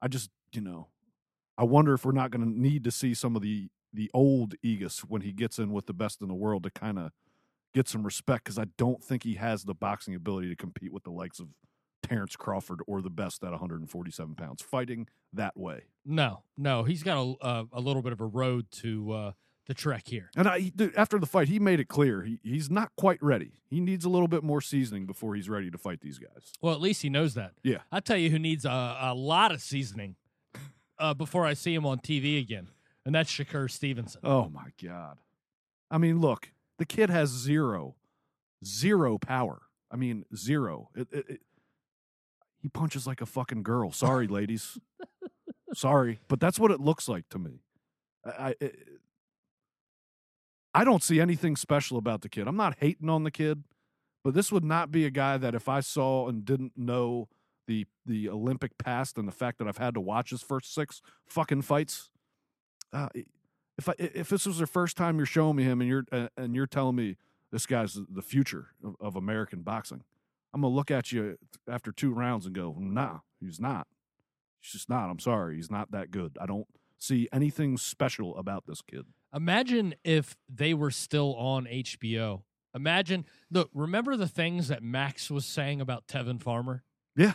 [0.00, 0.88] I just you know,
[1.58, 4.54] I wonder if we're not going to need to see some of the the old
[4.64, 7.12] Egus when he gets in with the best in the world to kind of
[7.74, 11.04] get some respect because I don't think he has the boxing ability to compete with
[11.04, 11.48] the likes of
[12.02, 15.84] Terrence Crawford or the best at 147 pounds fighting that way.
[16.04, 19.32] No, no, he's got a uh, a little bit of a road to uh,
[19.66, 20.30] to trek here.
[20.36, 23.52] And I, dude, after the fight, he made it clear he, he's not quite ready.
[23.68, 26.52] He needs a little bit more seasoning before he's ready to fight these guys.
[26.60, 27.52] Well, at least he knows that.
[27.62, 27.78] Yeah.
[27.92, 30.16] I tell you, who needs a, a lot of seasoning
[30.98, 32.68] uh, before I see him on TV again,
[33.04, 34.20] and that's Shakur Stevenson.
[34.24, 35.18] Oh my god!
[35.90, 37.96] I mean, look, the kid has zero,
[38.64, 39.62] zero power.
[39.90, 40.90] I mean, zero.
[40.94, 41.40] It, it, it,
[42.58, 43.92] he punches like a fucking girl.
[43.92, 44.78] Sorry, ladies.
[45.74, 47.60] Sorry, but that's what it looks like to me.
[48.24, 48.54] I,
[50.80, 52.46] I, don't see anything special about the kid.
[52.46, 53.64] I'm not hating on the kid,
[54.24, 57.28] but this would not be a guy that if I saw and didn't know
[57.66, 61.02] the the Olympic past and the fact that I've had to watch his first six
[61.26, 62.10] fucking fights.
[62.92, 63.08] Uh,
[63.78, 66.28] if I, if this was the first time you're showing me him and you're uh,
[66.36, 67.16] and you're telling me
[67.52, 70.02] this guy's the future of, of American boxing,
[70.54, 71.36] I'm gonna look at you
[71.68, 73.86] after two rounds and go, Nah, he's not.
[74.60, 75.10] He's just not.
[75.10, 76.38] I'm sorry, he's not that good.
[76.40, 76.66] I don't
[76.98, 79.06] see anything special about this kid.
[79.36, 82.42] Imagine if they were still on HBO
[82.74, 86.82] Imagine, look, remember the things that Max was saying about Tevin Farmer?
[87.16, 87.32] Yeah.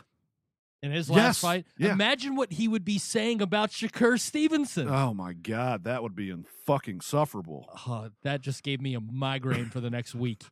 [0.83, 1.65] In his last Yes, fight?
[1.79, 1.93] yeah.
[1.93, 4.87] Imagine what he would be saying about Shakur Stevenson.
[4.87, 7.67] Oh my god, that would be in fucking sufferable.
[7.87, 10.43] Oh, uh, that just gave me a migraine for the next week.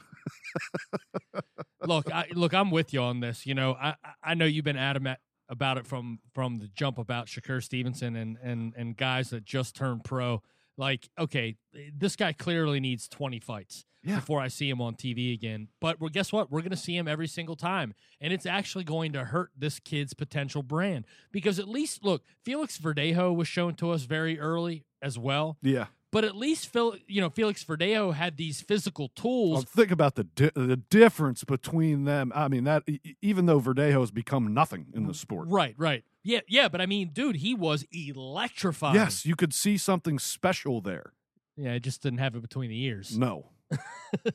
[1.85, 3.45] look, I, look, I'm with you on this.
[3.45, 6.97] You know, I I- I know you've been adamant about it from from the jump
[6.97, 10.41] about Shakur Stevenson and and and guys that just turned pro.
[10.80, 14.15] Like, okay, eh, this guy clearly needs 20 fights Yeah.
[14.15, 15.68] before I see him on TV again.
[15.82, 16.50] But well, guess what?
[16.50, 19.80] We're going to see him every single time, and it's actually going to hurt this
[19.80, 24.86] kid's potential brand because at least look, Felix Verdejo was shown to us very early
[25.02, 25.58] as well.
[25.62, 25.88] Yeah.
[26.12, 29.52] But at least Phil, you know, Felix Verdejo had these physical tools.
[29.54, 32.32] Well, think about the di- the difference between them.
[32.34, 32.84] I mean, that
[33.22, 35.50] even though Verdejo has become nothing in the sport.
[35.50, 36.04] Right, right.
[36.23, 38.95] Yeah, yeah, but I mean, dude, he was electrified.
[38.95, 41.13] Yes, you could see something special there.
[41.55, 43.17] Yeah, it just didn't have it between the ears.
[43.17, 43.51] No.
[43.73, 44.32] All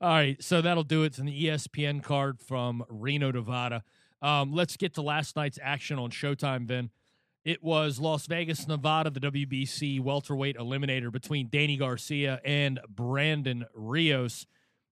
[0.00, 1.06] right, so that'll do it.
[1.06, 3.82] It's an ESPN card from Reno, Nevada.
[4.22, 6.90] Um, let's get to last night's action on Showtime, Vin.
[7.44, 14.46] It was Las Vegas, Nevada, the WBC welterweight eliminator between Danny Garcia and Brandon Rios.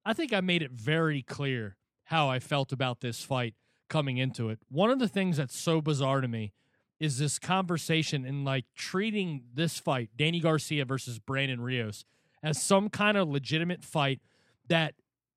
[0.05, 3.55] I think I made it very clear how I felt about this fight
[3.89, 4.59] coming into it.
[4.69, 6.53] One of the things that's so bizarre to me
[6.99, 12.05] is this conversation and like treating this fight, Danny Garcia versus Brandon Rios,
[12.43, 14.21] as some kind of legitimate fight
[14.69, 14.95] that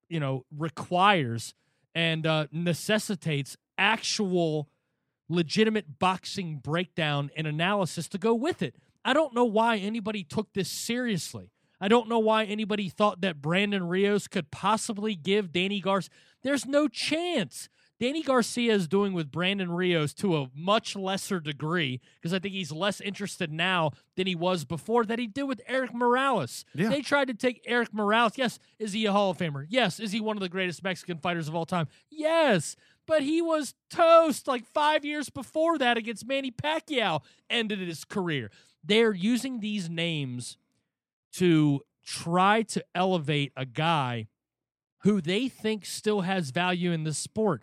[0.08, 1.54] you know requires
[1.94, 4.68] and uh, necessitates actual
[5.28, 8.74] legitimate boxing breakdown and analysis to go with it.
[9.04, 11.50] I don't know why anybody took this seriously.
[11.80, 16.10] I don't know why anybody thought that Brandon Rios could possibly give Danny Garcia.
[16.42, 17.68] There's no chance.
[18.00, 22.54] Danny Garcia is doing with Brandon Rios to a much lesser degree because I think
[22.54, 26.64] he's less interested now than he was before that he did with Erik Morales.
[26.74, 26.88] Yeah.
[26.88, 28.38] They tried to take Erik Morales.
[28.38, 29.66] Yes, is he a Hall of Famer?
[29.68, 30.00] Yes.
[30.00, 31.88] Is he one of the greatest Mexican fighters of all time?
[32.08, 32.74] Yes.
[33.06, 38.50] But he was toast like five years before that against Manny Pacquiao, ended his career.
[38.82, 40.56] They're using these names
[41.34, 44.28] to try to elevate a guy
[45.00, 47.62] who they think still has value in the sport.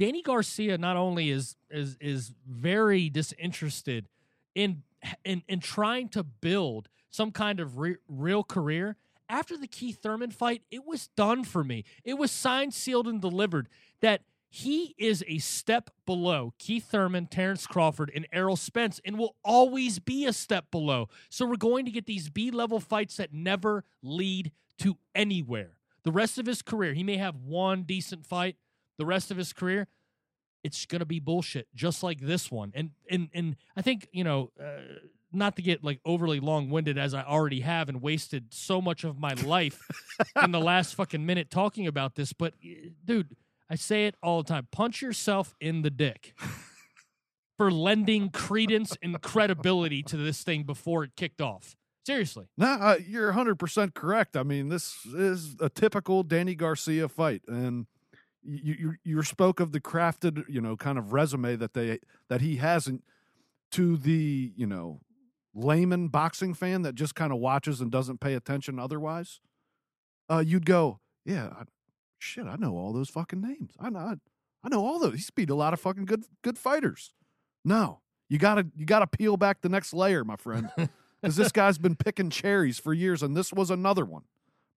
[0.00, 4.08] Danny Garcia not only is is is very disinterested
[4.54, 4.82] in
[5.26, 8.96] in in trying to build some kind of re- real career.
[9.28, 11.84] After the Keith Thurman fight, it was done for me.
[12.02, 13.68] It was signed, sealed, and delivered
[14.00, 19.36] that he is a step below Keith Thurman, Terrence Crawford, and Errol Spence, and will
[19.44, 21.10] always be a step below.
[21.28, 25.76] So we're going to get these B level fights that never lead to anywhere.
[26.04, 28.56] The rest of his career, he may have one decent fight.
[29.00, 29.88] The rest of his career,
[30.62, 32.70] it's going to be bullshit, just like this one.
[32.74, 34.82] And and and I think you know, uh,
[35.32, 39.02] not to get like overly long winded as I already have and wasted so much
[39.02, 39.80] of my life
[40.44, 42.52] in the last fucking minute talking about this, but
[43.06, 43.34] dude,
[43.70, 46.34] I say it all the time: punch yourself in the dick
[47.56, 51.74] for lending credence and credibility to this thing before it kicked off.
[52.06, 52.48] Seriously.
[52.56, 54.36] No, uh, you're 100% correct.
[54.36, 57.86] I mean, this is a typical Danny Garcia fight and
[58.42, 61.98] you, you you spoke of the crafted, you know, kind of resume that they
[62.28, 63.04] that he hasn't
[63.72, 65.00] to the, you know,
[65.54, 69.40] layman boxing fan that just kind of watches and doesn't pay attention otherwise.
[70.28, 71.62] Uh you'd go, "Yeah, I,
[72.18, 73.72] shit, I know all those fucking names.
[73.78, 74.16] I know
[74.62, 75.14] I know all those.
[75.14, 77.12] He's beat a lot of fucking good good fighters."
[77.64, 78.00] No.
[78.28, 80.70] You got to you got to peel back the next layer, my friend
[81.20, 84.22] because this guy's been picking cherries for years, and this was another one.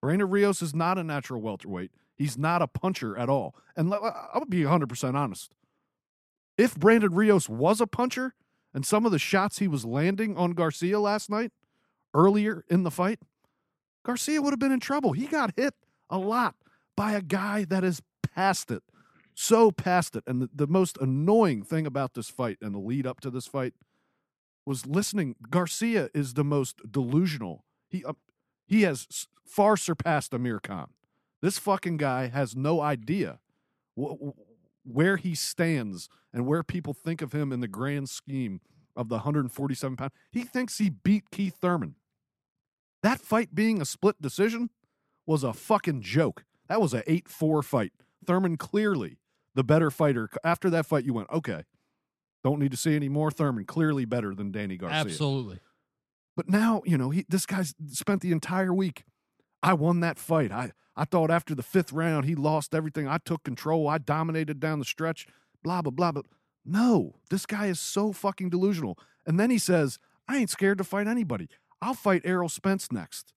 [0.02, 1.92] Brandon Rios is not a natural welterweight.
[2.24, 3.54] He's not a puncher at all.
[3.76, 5.52] And I'll be 100% honest.
[6.58, 8.34] If Brandon Rios was a puncher
[8.74, 11.52] and some of the shots he was landing on Garcia last night,
[12.14, 13.20] earlier in the fight,
[14.06, 15.12] Garcia would have been in trouble.
[15.12, 15.74] He got hit
[16.10, 16.56] a lot
[16.96, 18.02] by a guy that is
[18.34, 18.84] past it.
[19.36, 20.24] So past it.
[20.26, 23.48] And the, the most annoying thing about this fight and the lead up to this
[23.48, 23.74] fight
[24.66, 25.36] was listening.
[25.50, 27.66] Garcia is the most delusional.
[27.90, 28.14] He uh,
[28.66, 30.88] he has far surpassed Amir Khan.
[31.44, 33.40] This fucking guy has no idea
[34.00, 38.62] wh- wh- where he stands and where people think of him in the grand scheme
[38.96, 40.12] of the 147 pound.
[40.32, 41.96] He thinks he beat Keith Thurman.
[43.02, 44.70] That fight being a split decision
[45.28, 46.46] was a fucking joke.
[46.70, 47.92] That was a 8 4 fight.
[48.26, 49.18] Thurman clearly
[49.54, 50.30] the better fighter.
[50.46, 51.64] After that fight, you went, okay,
[52.42, 53.32] don't need to see any more.
[53.32, 55.02] Thurman clearly better than Danny Garcia.
[55.02, 55.60] Absolutely.
[56.38, 59.04] But now, you know, he this guy's spent the entire week.
[59.64, 60.52] I won that fight.
[60.52, 63.08] I I thought after the fifth round he lost everything.
[63.08, 63.88] I took control.
[63.88, 65.26] I dominated down the stretch.
[65.64, 66.12] Blah blah blah.
[66.12, 66.26] But
[66.66, 69.00] no, this guy is so fucking delusional.
[69.26, 69.98] And then he says,
[70.28, 71.48] "I ain't scared to fight anybody.
[71.82, 73.34] I'll fight Errol Spence next."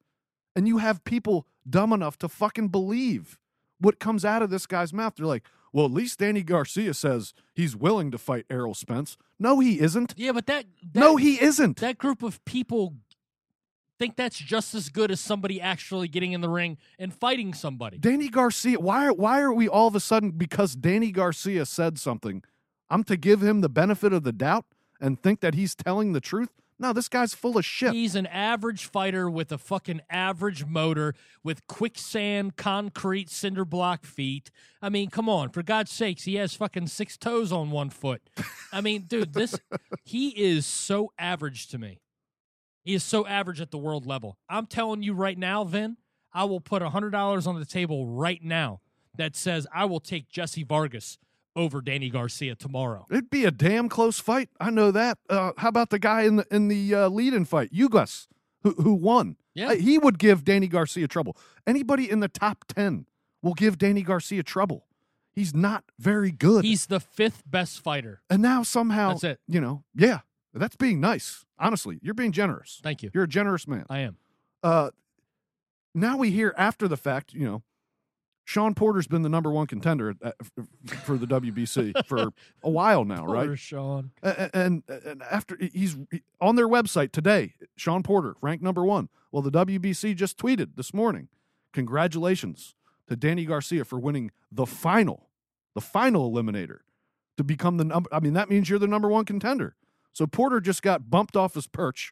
[0.54, 3.38] And you have people dumb enough to fucking believe
[3.78, 5.14] what comes out of this guy's mouth.
[5.16, 9.18] They're like, well, at least Danny Garcia says he's willing to fight Errol Spence.
[9.38, 10.14] No, he isn't.
[10.16, 11.76] Yeah, but that, that no, he isn't.
[11.78, 12.94] that group of people
[13.98, 17.98] think that's just as good as somebody actually getting in the ring and fighting somebody.
[17.98, 21.98] Danny Garcia, why are, why are we all of a sudden, because Danny Garcia said
[21.98, 22.42] something,
[22.88, 24.64] I'm to give him the benefit of the doubt
[25.00, 26.50] and think that he's telling the truth?
[26.78, 27.94] No, this guy's full of shit.
[27.94, 34.50] He's an average fighter with a fucking average motor with quicksand, concrete, cinder block feet.
[34.82, 38.20] I mean, come on, for God's sakes, he has fucking six toes on one foot.
[38.74, 39.58] I mean, dude, this
[40.04, 42.00] he is so average to me.
[42.86, 44.38] He is so average at the world level.
[44.48, 45.96] I'm telling you right now, Vin,
[46.32, 48.80] I will put hundred dollars on the table right now
[49.16, 51.18] that says I will take Jesse Vargas
[51.56, 53.06] over Danny Garcia tomorrow.
[53.10, 54.50] It'd be a damn close fight.
[54.60, 55.18] I know that.
[55.28, 58.28] Uh, how about the guy in the in the uh, lead-in fight, Ugas,
[58.62, 59.36] who who won?
[59.54, 59.74] Yeah.
[59.74, 61.36] He would give Danny Garcia trouble.
[61.66, 63.06] Anybody in the top ten
[63.42, 64.86] will give Danny Garcia trouble.
[65.32, 66.64] He's not very good.
[66.64, 68.22] He's the fifth best fighter.
[68.30, 69.40] and now somehow, That's it.
[69.48, 70.20] you know, yeah,
[70.60, 71.44] that's being nice.
[71.58, 72.80] Honestly, you're being generous.
[72.82, 73.10] Thank you.
[73.14, 73.84] You're a generous man.
[73.88, 74.16] I am.
[74.62, 74.90] Uh,
[75.94, 77.62] now we hear after the fact, you know,
[78.44, 80.14] Sean Porter's been the number one contender
[81.04, 82.28] for the WBC for
[82.62, 83.58] a while now, right?
[83.58, 84.12] Sean.
[84.22, 85.96] A- a- and and after he's
[86.40, 89.08] on their website today, Sean Porter ranked number one.
[89.32, 91.28] Well, the WBC just tweeted this morning,
[91.72, 92.74] congratulations
[93.08, 95.28] to Danny Garcia for winning the final,
[95.74, 96.78] the final eliminator
[97.36, 98.08] to become the number.
[98.12, 99.74] I mean, that means you're the number one contender.
[100.16, 102.10] So Porter just got bumped off his perch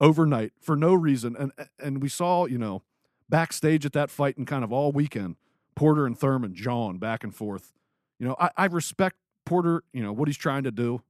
[0.00, 2.82] overnight for no reason, and and we saw you know
[3.28, 5.36] backstage at that fight and kind of all weekend,
[5.76, 7.72] Porter and Thurman jawing back and forth.
[8.18, 11.02] You know, I, I respect Porter, you know, what he's trying to do.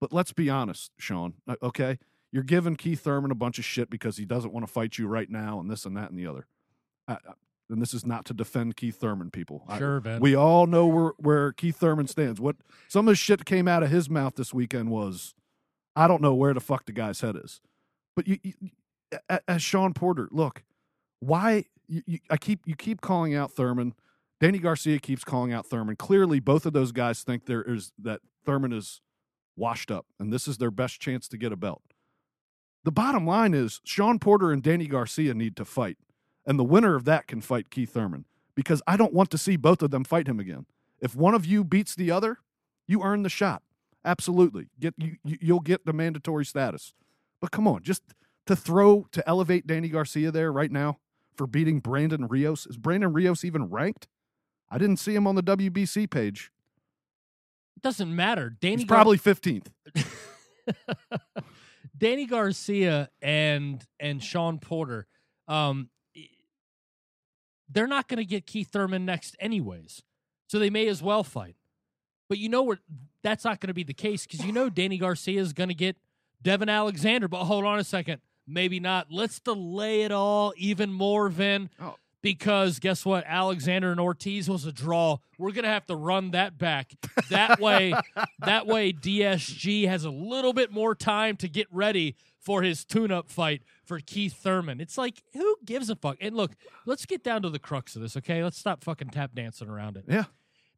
[0.00, 1.98] But let's be honest, Sean, uh, okay?
[2.30, 5.08] You're giving Keith Thurman a bunch of shit because he doesn't want to fight you
[5.08, 6.46] right now and this and that and the other.
[7.08, 7.18] I, I,
[7.68, 9.64] and this is not to defend Keith Thurman, people.
[9.76, 10.20] Sure, Ben.
[10.20, 12.40] we all know where, where Keith Thurman stands.
[12.40, 12.54] What
[12.86, 15.34] some of the shit that came out of his mouth this weekend was,
[15.96, 17.60] I don't know where the fuck the guy's head is.
[18.14, 18.52] But you, you
[19.48, 20.62] as Sean Porter, look,
[21.20, 23.94] why you, you, I keep you keep calling out Thurman.
[24.38, 25.96] Danny Garcia keeps calling out Thurman.
[25.96, 29.00] Clearly, both of those guys think there is that Thurman is
[29.56, 31.82] washed up, and this is their best chance to get a belt.
[32.84, 35.96] The bottom line is Sean Porter and Danny Garcia need to fight,
[36.46, 39.56] and the winner of that can fight Keith Thurman because I don't want to see
[39.56, 40.66] both of them fight him again.
[41.00, 42.38] If one of you beats the other,
[42.86, 43.62] you earn the shot.
[44.06, 46.94] Absolutely, get you, you you'll get the mandatory status.
[47.40, 48.02] But come on, just
[48.46, 50.98] to throw to elevate Danny Garcia there right now
[51.34, 52.66] for beating Brandon Rios.
[52.66, 54.06] Is Brandon Rios even ranked?
[54.70, 56.50] I didn't see him on the WBC page.
[57.76, 58.56] It doesn't matter.
[58.60, 59.66] Danny He's Gar- probably 15th.
[61.98, 65.06] Danny Garcia and and Sean Porter,
[65.48, 65.90] um,
[67.68, 70.02] they're not going to get Keith Thurman next anyways,
[70.46, 71.56] so they may as well fight.
[72.28, 72.78] But you know what?
[73.26, 75.74] That's not going to be the case because you know Danny Garcia is going to
[75.74, 75.96] get
[76.42, 77.26] Devon Alexander.
[77.26, 79.08] But hold on a second, maybe not.
[79.10, 81.68] Let's delay it all even more, Vin.
[81.80, 81.96] Oh.
[82.22, 83.24] Because guess what?
[83.26, 85.18] Alexander and Ortiz was a draw.
[85.38, 86.92] We're gonna have to run that back.
[87.30, 87.94] That way,
[88.38, 93.28] that way DSG has a little bit more time to get ready for his tune-up
[93.28, 94.80] fight for Keith Thurman.
[94.80, 96.16] It's like, who gives a fuck?
[96.20, 96.52] And look,
[96.84, 98.44] let's get down to the crux of this, okay?
[98.44, 100.04] Let's stop fucking tap dancing around it.
[100.06, 100.26] Yeah.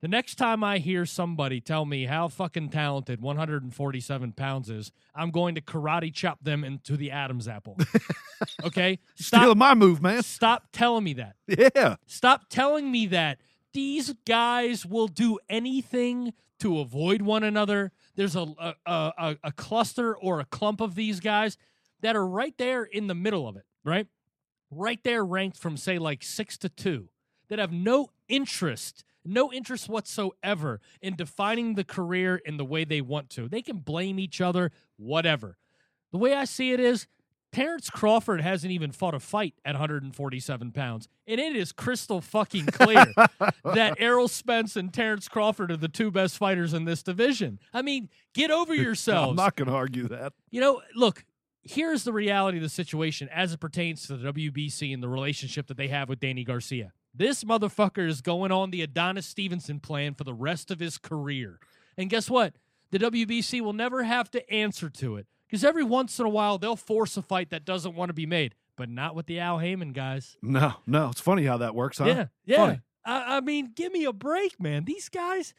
[0.00, 5.30] The next time I hear somebody tell me how fucking talented 147 pounds is, I'm
[5.30, 7.76] going to karate chop them into the Adam's apple.
[8.64, 9.00] Okay?
[9.16, 10.22] Stop Stealing my move, man.
[10.22, 11.34] stop telling me that.
[11.48, 11.96] Yeah.
[12.06, 13.38] Stop telling me that
[13.72, 17.90] these guys will do anything to avoid one another.
[18.14, 21.56] There's a a, a, a cluster or a clump of these guys
[22.00, 24.06] that are right there in the middle of it, right?
[24.70, 27.08] Right there, ranked from say like six to two,
[27.48, 33.00] that have no interest, no interest whatsoever in defining the career in the way they
[33.00, 33.48] want to.
[33.48, 35.56] They can blame each other, whatever.
[36.12, 37.06] The way I see it is
[37.52, 41.08] Terrence Crawford hasn't even fought a fight at 147 pounds.
[41.26, 43.06] And it is crystal fucking clear
[43.64, 47.58] that Errol Spence and Terrence Crawford are the two best fighters in this division.
[47.72, 49.30] I mean, get over yourselves.
[49.30, 50.34] I'm not going to argue that.
[50.50, 51.24] You know, look,
[51.62, 55.66] here's the reality of the situation as it pertains to the WBC and the relationship
[55.68, 56.92] that they have with Danny Garcia.
[57.18, 61.58] This motherfucker is going on the Adonis Stevenson plan for the rest of his career.
[61.96, 62.54] And guess what?
[62.92, 66.58] The WBC will never have to answer to it because every once in a while
[66.58, 69.58] they'll force a fight that doesn't want to be made, but not with the Al
[69.58, 70.36] Haymon guys.
[70.42, 71.08] No, no.
[71.10, 72.04] It's funny how that works, huh?
[72.06, 72.76] Yeah, yeah.
[73.04, 74.84] I, I mean, give me a break, man.
[74.84, 75.54] These guys,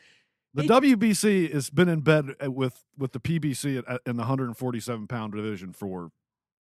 [0.53, 5.07] The They- WBC has been in bed uh, with with the PBC in the 147
[5.07, 6.11] pound division for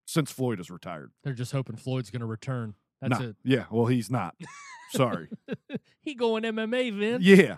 [0.05, 1.11] since Floyd has retired.
[1.23, 2.75] they're just hoping Floyd's going to return.
[3.01, 3.27] That's Nah.
[3.29, 3.35] it.
[3.43, 4.35] Yeah, well, he's not.
[4.91, 5.29] Sorry.
[6.01, 7.19] He going MMA, Vin.
[7.21, 7.57] yeah.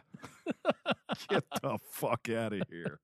[1.29, 2.99] Get the fuck out of here.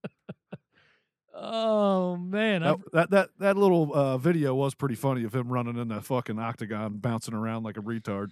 [1.34, 5.78] Oh man, That, that that that little uh, video was pretty funny of him running
[5.78, 8.32] in the fucking octagon, bouncing around like a retard.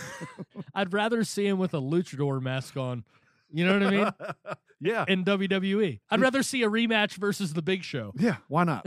[0.74, 3.04] I'd rather see him with a luchador mask on.
[3.52, 4.12] You know what I mean?
[4.80, 8.12] yeah, In WWE, I'd rather see a rematch versus the Big Show.
[8.16, 8.36] yeah.
[8.48, 8.86] Why not?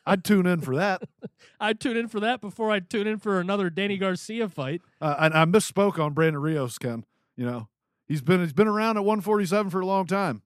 [0.06, 1.02] I'd tune in for that.
[1.60, 4.82] I'd tune in for that before I'd tune in for another Danny Garcia fight.
[5.00, 7.04] Uh, and I misspoke on Brandon Rios, Ken.
[7.36, 7.68] You know,
[8.06, 10.42] he's been he's been around at 147 for a long time.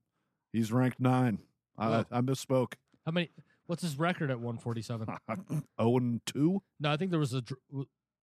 [0.53, 1.41] He's ranked nine.
[1.79, 2.05] I.
[2.11, 2.75] I misspoke.
[3.05, 3.31] How many?
[3.67, 5.09] What's his record at 147?
[5.79, 6.63] Oh and two.
[6.81, 7.43] No, I think there was a.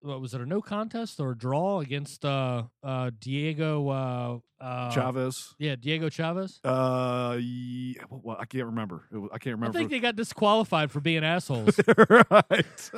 [0.04, 0.41] What was it?
[0.41, 5.56] A no contest or a draw against uh, uh, Diego uh, uh, Chavez.
[5.60, 6.60] Yeah, Diego Chavez.
[6.62, 9.06] Uh, yeah, well, I can't remember.
[9.14, 9.78] It was, I can't remember.
[9.78, 11.80] I think they got disqualified for being assholes.
[12.30, 12.91] right.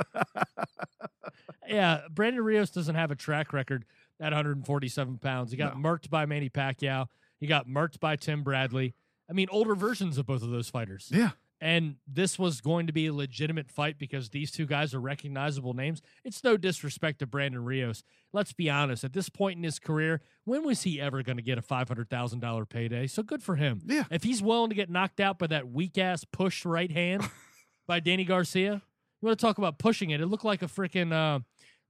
[1.67, 3.85] yeah, Brandon Rios doesn't have a track record
[4.19, 5.51] at 147 pounds.
[5.51, 5.87] He got No.
[5.89, 7.05] murked by Manny Pacquiao.
[7.39, 8.95] He got murked by Tim Bradley.
[9.29, 11.09] I mean, older versions of both of those fighters.
[11.11, 11.31] yeah.
[11.61, 15.73] And this was going to be a legitimate fight because these two guys are recognizable
[15.73, 16.01] names.
[16.23, 18.03] It's no disrespect to Brandon Rios.
[18.33, 19.03] Let's be honest.
[19.03, 22.69] At this point in his career, when was he ever going to get a $500,000
[22.69, 23.07] payday?
[23.07, 23.81] So good for him.
[23.85, 24.03] Yeah.
[24.11, 27.23] If he's willing to get knocked out by that weak ass push right hand
[27.87, 28.81] by Danny Garcia,
[29.21, 30.19] you want to talk about pushing it?
[30.19, 31.39] It looked like a freaking uh,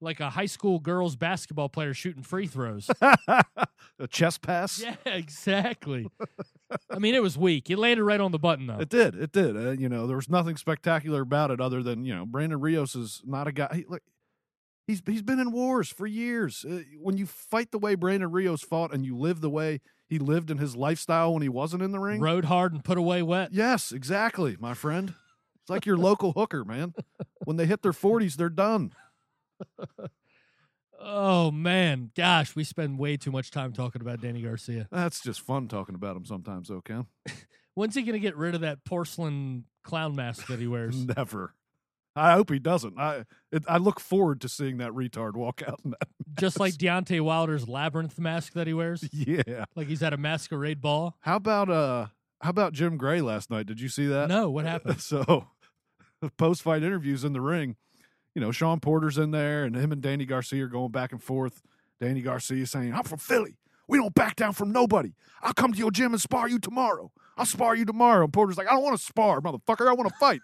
[0.01, 2.89] like a high school girls basketball player shooting free throws.
[3.01, 4.81] a chest pass.
[4.81, 6.07] yeah, exactly.
[6.89, 7.69] I mean, it was weak.
[7.69, 8.79] It landed right on the button though.
[8.79, 9.15] It did.
[9.15, 9.55] It did.
[9.55, 12.95] Uh, you know, there was nothing spectacular about it other than you know Brandon Rios
[12.95, 13.69] is not a guy.
[13.73, 14.03] He, like,
[14.87, 16.65] he's he's been in wars for years.
[16.69, 20.19] Uh, when you fight the way Brandon Rios fought and you live the way he
[20.19, 22.21] lived in his lifestyle when he wasn't in the ring.
[22.21, 23.49] Rode hard and put away wet.
[23.51, 25.15] Yes, exactly, my friend.
[25.61, 26.93] It's like your local hooker, man.
[27.43, 28.91] When they hit their forties, they're done.
[30.99, 34.87] Oh man, gosh, we spend way too much time talking about Danny Garcia.
[34.91, 37.05] That's just fun talking about him sometimes, though, Ken.
[37.75, 41.05] When's he going to get rid of that porcelain clown mask that he wears?
[41.17, 41.53] Never.
[42.15, 42.97] I hope he doesn't.
[42.97, 46.07] I it, I look forward to seeing that retard walk out in that.
[46.39, 49.65] Just like Deontay Wilder's labyrinth mask that he wears, Yeah.
[49.75, 51.17] like he's at a masquerade ball.
[51.19, 52.07] How about uh
[52.39, 53.65] how about Jim Gray last night?
[53.65, 54.29] Did you see that?
[54.29, 55.01] No, what happened?
[55.01, 55.47] So
[56.37, 57.75] post fight interviews in the ring,
[58.35, 61.23] you know, Sean Porter's in there and him and Danny Garcia are going back and
[61.23, 61.63] forth.
[61.99, 63.57] Danny Garcia saying, I'm from Philly.
[63.87, 65.13] We don't back down from nobody.
[65.41, 67.11] I'll come to your gym and spar you tomorrow.
[67.37, 68.25] I'll spar you tomorrow.
[68.25, 69.87] And Porter's like, I don't want to spar, motherfucker.
[69.87, 70.41] I want to fight.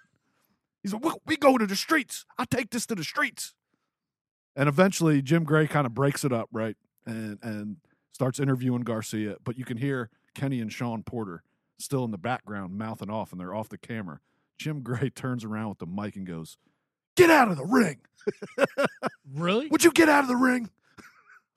[0.81, 2.25] He's like, we, go to the streets.
[2.37, 3.53] I take this to the streets.
[4.55, 6.75] And eventually Jim Gray kind of breaks it up, right?
[7.05, 7.77] And and
[8.11, 11.43] starts interviewing Garcia, but you can hear Kenny and Sean Porter
[11.79, 14.19] still in the background mouthing off and they're off the camera.
[14.57, 16.57] Jim Gray turns around with the mic and goes,
[17.15, 17.97] Get out of the ring.
[19.33, 19.67] Really?
[19.67, 20.69] Would you get out of the ring?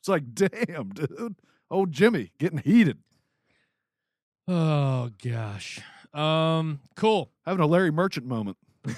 [0.00, 1.36] It's like, damn, dude.
[1.70, 2.98] Oh, Jimmy getting heated.
[4.46, 5.80] Oh gosh.
[6.12, 7.30] Um, cool.
[7.46, 8.58] Having a Larry Merchant moment.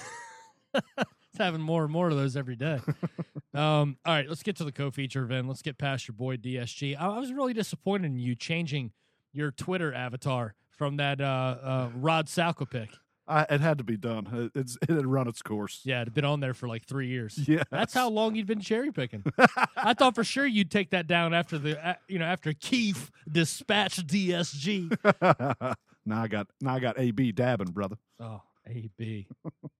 [1.37, 2.81] It's having more and more of those every day.
[3.55, 5.47] um, all right, let's get to the co-feature, Vin.
[5.47, 6.97] Let's get past your boy DSG.
[6.99, 8.93] I, I was really disappointed in you changing
[9.35, 12.89] your Twitter avatar from that uh, uh, Rod Salka pic.
[13.29, 14.51] I, it had to be done.
[14.55, 15.81] It, it's, it had run its course.
[15.85, 17.39] Yeah, it'd been on there for like three years.
[17.49, 17.64] Yeah.
[17.70, 19.24] That's how long you'd been cherry picking.
[19.77, 23.11] I thought for sure you'd take that down after the, uh, you know, after Keith
[23.31, 24.97] dispatched DSG.
[26.07, 27.97] now I got now I got AB dabbing, brother.
[28.20, 29.27] Oh, AB.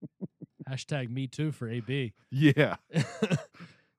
[0.69, 2.13] Hashtag me too for AB.
[2.31, 2.75] Yeah.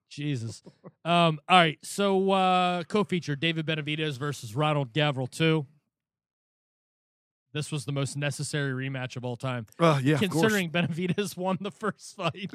[0.09, 0.61] Jesus.
[1.05, 1.79] Um, all right.
[1.83, 5.65] So uh co-feature David Benavidez versus Ronald Gavril 2.
[7.53, 9.65] This was the most necessary rematch of all time.
[9.79, 10.17] Uh, yeah.
[10.17, 12.51] considering Benavidez won the first fight.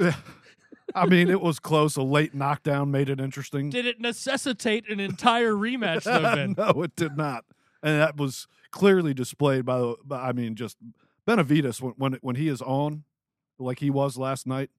[0.95, 1.97] I mean, it was close.
[1.97, 3.71] A late knockdown made it interesting.
[3.71, 6.55] Did it necessitate an entire rematch though, Ben?
[6.57, 7.45] no, it did not,
[7.83, 9.79] and that was clearly displayed by.
[9.79, 9.97] the.
[10.05, 10.77] by I mean, just
[11.27, 13.05] Benavidez when when when he is on,
[13.59, 14.71] like he was last night.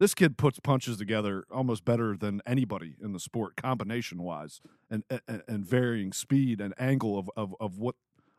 [0.00, 5.04] This kid puts punches together almost better than anybody in the sport, combination wise, and
[5.28, 7.94] and, and varying speed and angle of, of of what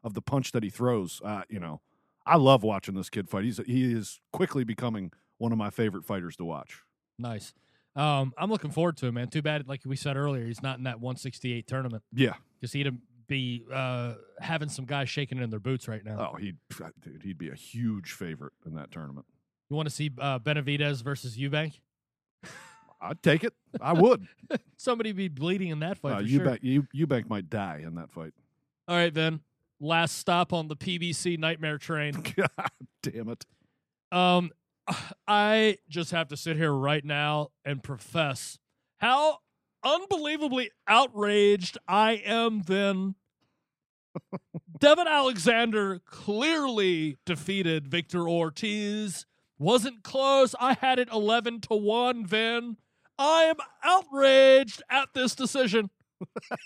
[0.06, 1.22] of the punch that he throws.
[1.26, 1.82] Uh, you know,
[2.26, 3.44] I love watching this kid fight.
[3.44, 6.80] He's he is quickly becoming one of my favorite fighters to watch.
[7.20, 7.54] Nice.
[7.98, 9.28] Um, I'm looking forward to it, man.
[9.30, 12.34] Too bad, like we said earlier, he's not in that 168 tournament Yeah.
[12.60, 12.90] because he'd
[13.28, 16.32] be uh, having some guys shaking in their boots right now.
[16.34, 16.58] Oh, he'd
[17.02, 19.26] dude, he'd be a huge favorite in that tournament.
[19.70, 21.80] You want to see uh, Benavidez versus Eubank?
[23.02, 23.54] I'd take it.
[23.82, 24.28] I would.
[24.78, 26.40] Somebody be bleeding in that fight uh, for sure.
[26.46, 28.34] Eubank, Eu- Eubank might die in that fight.
[28.88, 29.40] All right, then.
[29.86, 32.14] Last stop on the PBC nightmare train.
[32.36, 32.50] God
[33.04, 33.46] damn it.
[34.12, 34.50] Um,
[35.28, 38.58] I just have to sit here right now and profess
[38.98, 39.38] how
[39.84, 43.14] unbelievably outraged I am then.
[44.80, 49.28] Devon Alexander clearly defeated Victor Ortiz.
[49.60, 50.56] Wasn't close.
[50.60, 52.78] I had it 11 to 1, Vin.
[53.20, 55.92] I am outraged at this decision.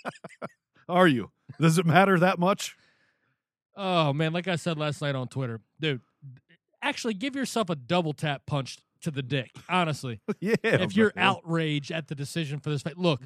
[0.88, 1.32] Are you?
[1.60, 2.76] Does it matter that much?
[3.76, 4.32] Oh, man.
[4.32, 6.00] Like I said last night on Twitter, dude,
[6.82, 10.20] actually give yourself a double tap punch to the dick, honestly.
[10.40, 10.54] yeah.
[10.62, 11.26] if you're man.
[11.26, 12.98] outraged at the decision for this fight.
[12.98, 13.22] Look,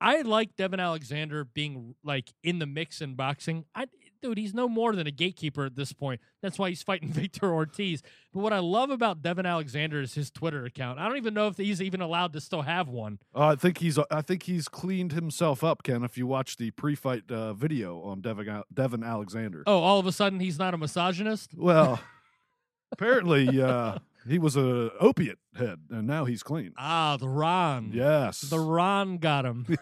[0.00, 3.64] I like Devon Alexander being like in the mix in boxing.
[3.74, 3.86] I
[4.20, 6.20] dude, he's no more than a gatekeeper at this point.
[6.42, 8.02] That's why he's fighting Victor Ortiz.
[8.32, 10.98] But what I love about Devon Alexander is his Twitter account.
[10.98, 13.18] I don't even know if he's even allowed to still have one.
[13.34, 16.04] Uh, I think he's I think he's cleaned himself up, Ken.
[16.04, 19.62] If you watch the pre-fight uh, video on Devon Devon Alexander.
[19.66, 21.52] Oh, all of a sudden he's not a misogynist?
[21.56, 22.00] Well,
[22.92, 26.72] apparently uh, he was a opiate head, and now he's clean.
[26.76, 27.90] Ah, the Ron.
[27.92, 28.42] Yes.
[28.42, 29.66] The Ron got him.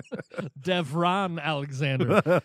[0.60, 2.42] Dev Ron Alexander.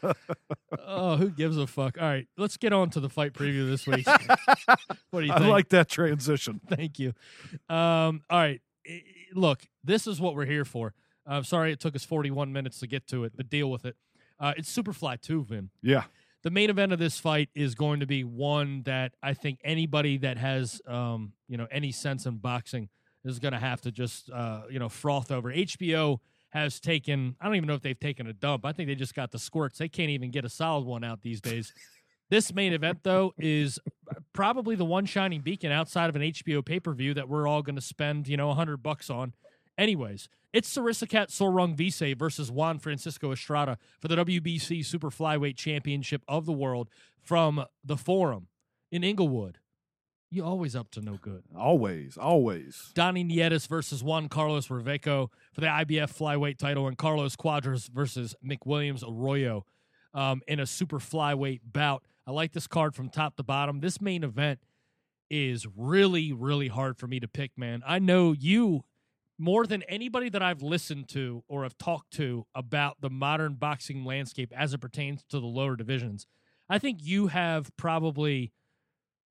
[0.85, 1.97] oh, who gives a fuck?
[1.99, 4.07] All right, let's get on to the fight preview this week.
[5.11, 5.45] what do you think?
[5.45, 6.61] I like that transition.
[6.67, 7.13] Thank you.
[7.69, 8.61] Um, all right.
[9.33, 10.93] Look, this is what we're here for.
[11.25, 13.97] I'm sorry it took us 41 minutes to get to it, but deal with it.
[14.39, 15.69] Uh, it's Superfly 2, Vin.
[15.81, 16.03] Yeah.
[16.47, 20.17] The main event of this fight is going to be one that I think anybody
[20.19, 22.87] that has, um, you know, any sense in boxing
[23.25, 25.51] is going to have to just, uh, you know, froth over.
[25.51, 26.19] HBO
[26.51, 28.65] has taken, I don't even know if they've taken a dump.
[28.65, 29.77] I think they just got the squirts.
[29.77, 31.73] They can't even get a solid one out these days.
[32.29, 33.77] This main event, though, is
[34.31, 37.61] probably the one shining beacon outside of an HBO pay per view that we're all
[37.61, 39.33] going to spend, you know, 100 bucks on.
[39.77, 46.23] Anyways, it's Srisaket Sor Rungvisai versus Juan Francisco Estrada for the WBC Super Flyweight Championship
[46.27, 46.89] of the World
[47.21, 48.47] from the Forum
[48.91, 49.59] in Inglewood.
[50.31, 51.43] You always up to no good.
[51.55, 52.91] Always, always.
[52.95, 58.33] Donnie Nietes versus Juan Carlos Reveco for the IBF flyweight title, and Carlos Cuadras versus
[58.43, 59.63] McWilliams Arroyo
[60.15, 62.03] um, in a super flyweight bout.
[62.25, 63.79] I like this card from top to bottom.
[63.79, 64.59] This main event
[65.29, 67.83] is really, really hard for me to pick, man.
[67.85, 68.85] I know you
[69.37, 74.03] more than anybody that I've listened to or have talked to about the modern boxing
[74.03, 76.25] landscape as it pertains to the lower divisions.
[76.69, 78.51] I think you have probably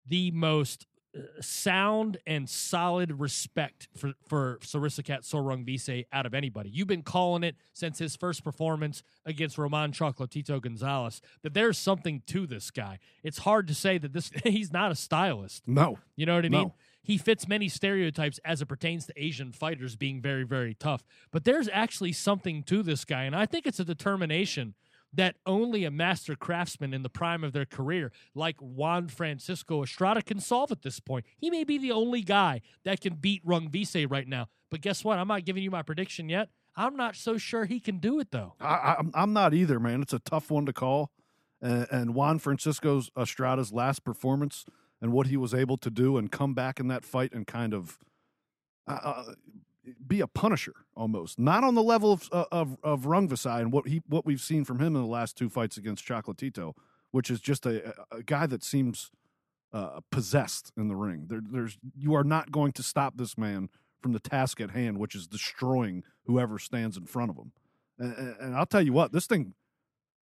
[0.06, 0.86] the most
[1.16, 6.70] uh, sound and solid respect for for Srisaket Sor Rungvisai out of anybody.
[6.70, 12.22] You've been calling it since his first performance against Roman Chocolatito Gonzalez that there's something
[12.28, 12.98] to this guy.
[13.22, 15.66] It's hard to say that this he's not a stylist.
[15.66, 15.98] No.
[16.14, 16.72] You know what I mean?
[17.06, 21.04] He fits many stereotypes as it pertains to Asian fighters being very, very tough.
[21.30, 23.22] But there's actually something to this guy.
[23.22, 24.74] And I think it's a determination
[25.12, 30.20] that only a master craftsman in the prime of their career, like Juan Francisco Estrada,
[30.20, 31.24] can solve at this point.
[31.38, 34.48] He may be the only guy that can beat Rungvisai right now.
[34.68, 35.20] But guess what?
[35.20, 36.48] I'm not giving you my prediction yet.
[36.74, 38.54] I'm not so sure he can do it, though.
[38.60, 40.02] I, I'm not either, man.
[40.02, 41.12] It's a tough one to call.
[41.62, 44.66] And, and Juan Francisco's Estrada's last performance
[45.00, 47.74] and what he was able to do and come back in that fight and kind
[47.74, 47.98] of
[48.88, 49.24] uh, uh,
[50.06, 53.88] be a punisher almost, not on the level of uh, of of Rungvisai and what
[53.88, 56.74] he what we've seen from him in the last two fights against Chocolatito,
[57.10, 59.10] which is just a, a guy that seems
[59.72, 61.26] uh, possessed in the ring.
[61.28, 63.68] There, there's you are not going to stop this man
[64.00, 67.52] from the task at hand, which is destroying whoever stands in front of him.
[67.98, 69.54] And, and, I'll tell you what, this thing,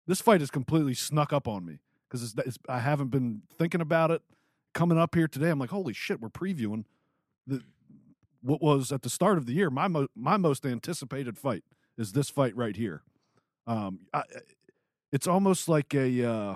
[0.05, 2.35] this fight has completely snuck up on me because
[2.67, 4.21] I haven't been thinking about it.
[4.73, 6.85] Coming up here today, I'm like, holy shit, we're previewing
[7.45, 7.61] the
[8.41, 11.63] what was at the start of the year my mo- my most anticipated fight
[11.97, 13.03] is this fight right here.
[13.67, 14.23] Um, I,
[15.11, 16.55] it's almost like a uh,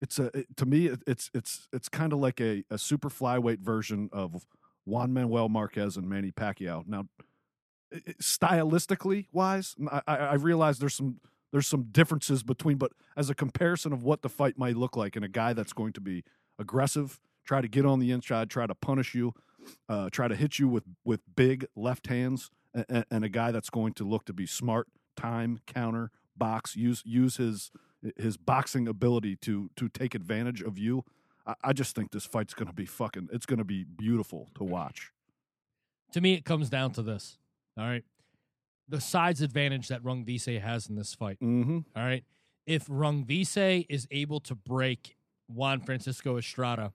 [0.00, 3.08] it's a it- to me it, it's it's it's kind of like a, a super
[3.08, 4.46] flyweight version of
[4.84, 6.86] Juan Manuel Marquez and Manny Pacquiao.
[6.86, 7.06] Now,
[8.20, 11.20] stylistically wise, I, I I realize there's some
[11.52, 15.16] there's some differences between, but as a comparison of what the fight might look like
[15.16, 16.24] in a guy that's going to be
[16.62, 19.34] aggressive, try to get on the inside, try to punish you,
[19.88, 23.68] uh, try to hit you with with big left hands, and, and a guy that's
[23.68, 27.70] going to look to be smart, time, counter, box, use use his
[28.16, 31.04] his boxing ability to to take advantage of you.
[31.46, 33.28] I, I just think this fight's going to be fucking.
[33.32, 35.12] It's going to be beautiful to watch.
[36.12, 37.38] To me, it comes down to this.
[37.76, 38.04] All right.
[38.88, 41.38] The size advantage that Rungvisai has in this fight.
[41.40, 41.78] Mm-hmm.
[41.96, 42.24] All right.
[42.66, 45.16] If Rungvisai is able to break
[45.54, 46.92] Juan Francisco Estrada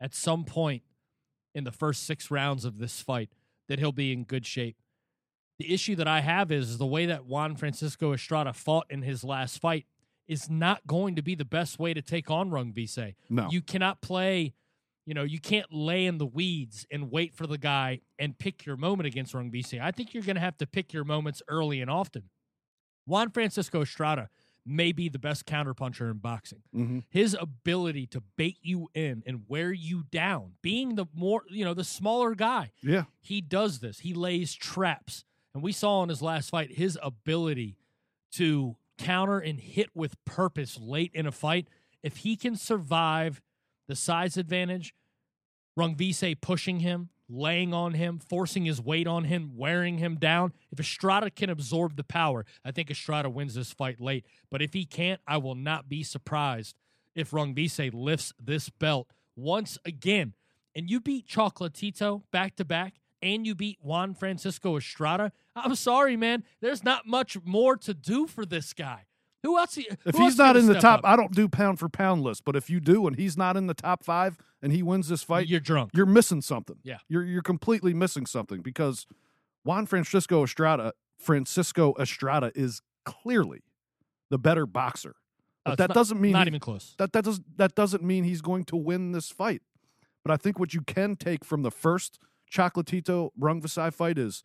[0.00, 0.82] at some point
[1.54, 3.30] in the first six rounds of this fight,
[3.68, 4.76] that he'll be in good shape.
[5.58, 9.24] The issue that I have is the way that Juan Francisco Estrada fought in his
[9.24, 9.86] last fight
[10.28, 13.14] is not going to be the best way to take on Rungvisai.
[13.28, 14.54] No, You cannot play,
[15.04, 18.64] you know, you can't lay in the weeds and wait for the guy and pick
[18.66, 19.80] your moment against Rungvisai.
[19.80, 22.24] I think you're going to have to pick your moments early and often.
[23.06, 24.28] Juan Francisco Estrada
[24.64, 26.62] may be the best counterpuncher in boxing.
[26.74, 27.04] Mhm.
[27.08, 31.74] His ability to bait you in and wear you down, being the more, you know,
[31.74, 33.04] the smaller guy, Yeah.
[33.20, 34.00] he does this.
[34.00, 35.24] He lays traps.
[35.54, 37.76] And we saw in his last fight his ability
[38.32, 41.68] to counter and hit with purpose late in a fight.
[42.02, 43.40] If he can survive
[43.86, 44.94] the size advantage,
[45.78, 50.52] Rungvisai pushing him, laying on him, forcing his weight on him, wearing him down.
[50.70, 54.24] If Estrada can absorb the power, I think Estrada wins this fight late.
[54.50, 56.76] But if he can't, I will not be surprised
[57.14, 60.34] if Rungvisai lifts this belt once again.
[60.74, 65.32] And you beat Chocolatito back to back, and you beat Juan Francisco Estrada.
[65.56, 66.44] I'm sorry, man.
[66.60, 69.06] There's not much more to do for this guy.
[69.42, 69.74] Who else?
[69.74, 71.04] He, If who else he's not in the top, up?
[71.04, 73.66] I don't do pound for pound list, but if you do and he's not in
[73.66, 75.90] the top five and he wins this fight, you're drunk.
[75.94, 76.76] you're missing something.
[76.82, 76.98] Yeah.
[77.08, 79.06] You're you're completely missing something because
[79.64, 83.62] Juan Francisco Estrada Francisco Estrada is clearly
[84.30, 85.10] the better boxer.
[85.66, 86.94] Uh, But it's that not- doesn't mean not he- even close.
[86.98, 89.62] that that does that doesn't mean he's going to win this fight.
[90.24, 92.18] But I think what you can take from the first
[92.50, 94.42] Chocolatito Rungvisai fight is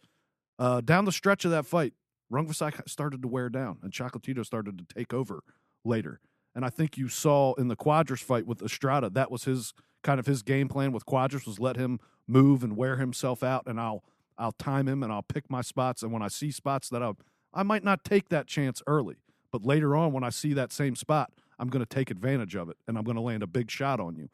[0.59, 1.93] uh, down the stretch of that fight,
[2.32, 5.41] Rungvisai started to wear down and Chocolatito started to take over
[5.84, 6.20] later.
[6.55, 9.74] And I think you saw in the Cuadras fight with Estrada, that was his
[10.04, 13.64] kind of his game plan with Cuadras was let him move and wear himself out
[13.68, 14.04] and I'll
[14.38, 17.12] I'll time him and I'll pick my spots and when I see spots that I
[17.54, 19.18] I might not take that chance early,
[19.51, 22.70] but later on when I see that same spot, I'm going to take advantage of
[22.70, 24.30] it and I'm going to land a big shot on you.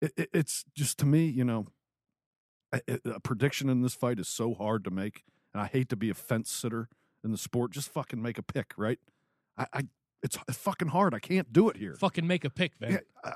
[0.00, 1.66] It, it, it's just to me, you know,
[2.72, 5.22] a, a- prediction in this fight is so hard to make,
[5.54, 6.88] and I hate to be a fence sitter
[7.24, 7.70] in the sport.
[7.72, 8.98] Just fucking make a pick, right?
[9.56, 9.82] I, I
[10.22, 11.14] it's, it's fucking hard.
[11.14, 11.94] I can't do it here.
[11.94, 13.00] Fucking make a pick, Yeah, man.
[13.24, 13.30] uh,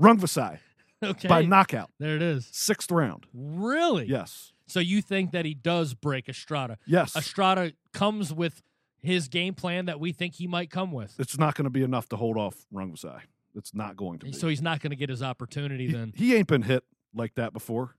[0.00, 0.58] Rungvisai
[1.04, 1.28] Okay.
[1.28, 2.48] by knockout, there it is.
[2.52, 3.26] sixth round.
[3.32, 4.06] Really?
[4.06, 6.78] Yes, So you think that he does break Estrada?
[6.86, 7.14] yes.
[7.16, 8.62] Estrada comes with
[9.00, 11.14] his game plan that we think he might come with.
[11.20, 13.20] It's not going to be enough to hold off Rungvisai.
[13.54, 14.32] It's not going to be.
[14.32, 16.12] So he's not going to get his opportunity he, then.
[16.16, 16.82] he ain't been hit
[17.14, 17.94] like that before.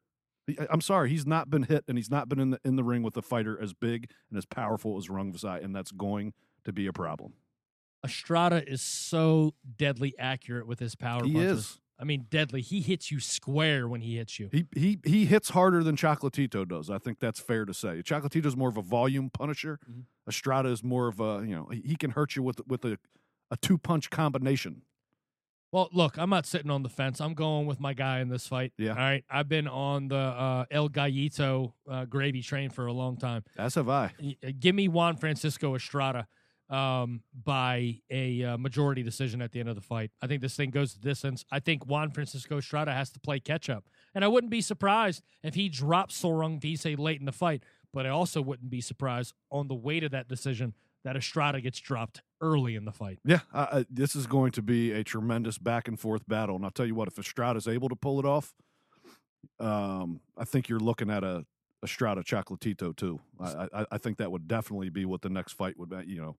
[0.70, 3.04] I'm sorry, he's not been hit, and he's not been in the in the ring
[3.04, 6.34] with a fighter as big and as powerful as Rungvisai, and that's going
[6.66, 7.34] to be a problem.
[8.04, 11.60] Estrada is so deadly accurate with his power He punches.
[11.60, 11.80] is.
[12.00, 12.62] I mean, deadly.
[12.62, 14.50] He hits you square when he hits you.
[14.52, 16.90] He he he hits harder than Chocolatito does.
[16.90, 18.02] I think that's fair to say.
[18.02, 19.80] Chocolatito's more of a volume punisher.
[19.90, 20.04] Mhm.
[20.28, 22.98] Estrada is more of a you know he can hurt you with with a
[23.52, 24.84] a two punch combination.
[25.72, 27.22] Well, look, I'm not sitting on the fence.
[27.22, 28.74] I'm going with my guy in this fight.
[28.78, 28.92] Yeah.
[28.92, 29.24] All right.
[29.30, 33.44] I've been on the uh, El Gallito uh, gravy train for a long time.
[33.56, 34.14] As have I.
[34.44, 36.28] Uh, Give me Juan Francisco Estrada
[36.70, 40.12] um, by a uh, majority decision at the end of the fight.
[40.22, 41.46] I think this thing goes the distance.
[41.52, 43.86] I think Juan Francisco Estrada has to play catch up.
[44.14, 47.64] And I wouldn't be surprised if he drops Sor Rungvisai late in the fight,
[47.94, 51.80] but I also wouldn't be surprised on the weight of that decision that Estrada gets
[51.80, 53.20] dropped early in the fight.
[53.24, 56.56] Yeah, I, this is going to be a tremendous back and forth battle.
[56.56, 58.54] And I'll tell you what, if Estrada is able to pull it off,
[59.60, 61.46] um, I think you're looking at a
[61.84, 63.20] Estrada Chocolatito too.
[63.40, 66.04] I, I, I think that would definitely be what the next fight would be.
[66.06, 66.36] You know,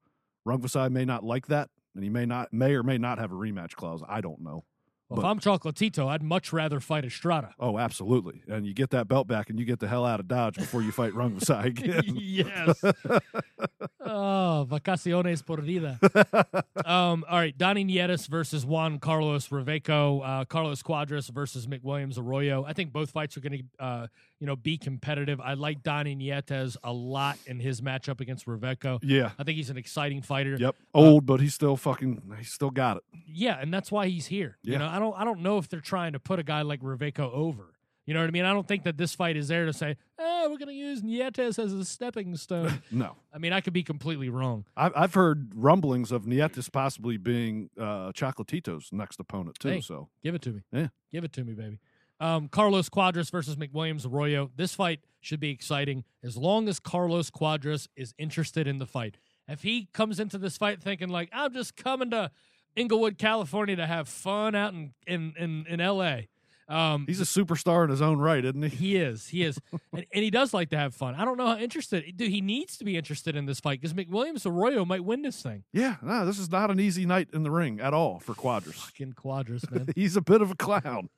[0.46, 3.34] Rungvisai may not like that, and he may not, may or may not have a
[3.34, 4.02] rematch clause.
[4.08, 4.64] I don't know.
[5.10, 7.52] Well, if I'm Chocolatito, I'd much rather fight Estrada.
[7.58, 8.44] Oh, absolutely.
[8.46, 10.82] And you get that belt back, and you get the hell out of Dodge before
[10.82, 12.02] you fight Rungvisai again.
[12.06, 12.80] yes.
[14.00, 15.98] oh, vacaciones por vida.
[16.86, 22.64] Um, all right, Donnie Nietes versus Juan Carlos Reveco, uh, Carlos Cuadras versus McWilliams Arroyo.
[22.64, 24.06] I think both fights are going to, uh,
[24.40, 25.40] you know, be competitive.
[25.40, 28.98] I like Donnie Nietes a lot in his matchup against Reveco.
[29.02, 29.30] yeah.
[29.38, 30.56] I think he's an exciting fighter.
[30.58, 30.74] Yep.
[30.94, 32.22] Old, but he's still fucking.
[32.38, 33.02] He's still got it.
[33.26, 34.56] Yeah, and that's why he's here.
[34.62, 36.80] You know, I don't, I don't know if they're trying to put a guy like
[36.80, 37.74] Reveco over.
[38.06, 38.44] You know what I mean?
[38.44, 41.00] I don't think that this fight is there to say, oh, we're going to use
[41.02, 42.82] Nietes as a stepping stone.
[42.90, 43.14] No.
[43.32, 44.64] I mean, I could be completely wrong.
[44.76, 49.68] I've, I've heard rumblings of Nietes possibly being uh, Chocolatito's next opponent too.
[49.68, 49.80] Hey.
[49.80, 50.62] So Give it to me.
[50.72, 50.88] Yeah.
[51.12, 51.78] Give it to me, baby.
[52.20, 54.50] Um, Carlos Cuadras versus McWilliams Arroyo.
[54.54, 59.16] This fight should be exciting as long as Carlos Cuadras is interested in the fight.
[59.48, 62.30] If he comes into this fight thinking like I'm just coming to
[62.76, 66.28] Inglewood, California to have fun out in in in, in L.A.
[66.70, 68.68] Um, he's a superstar in his own right, isn't he?
[68.68, 69.26] he is.
[69.26, 69.58] He is.
[69.92, 71.16] and, and he does like to have fun.
[71.16, 72.04] I don't know how interested.
[72.16, 75.42] Dude, he needs to be interested in this fight because McWilliams Arroyo might win this
[75.42, 75.64] thing.
[75.72, 75.96] Yeah.
[76.00, 78.74] No, this is not an easy night in the ring at all for Cuadras.
[78.74, 79.88] Fucking Cuadras, man.
[79.96, 81.08] he's a bit of a clown.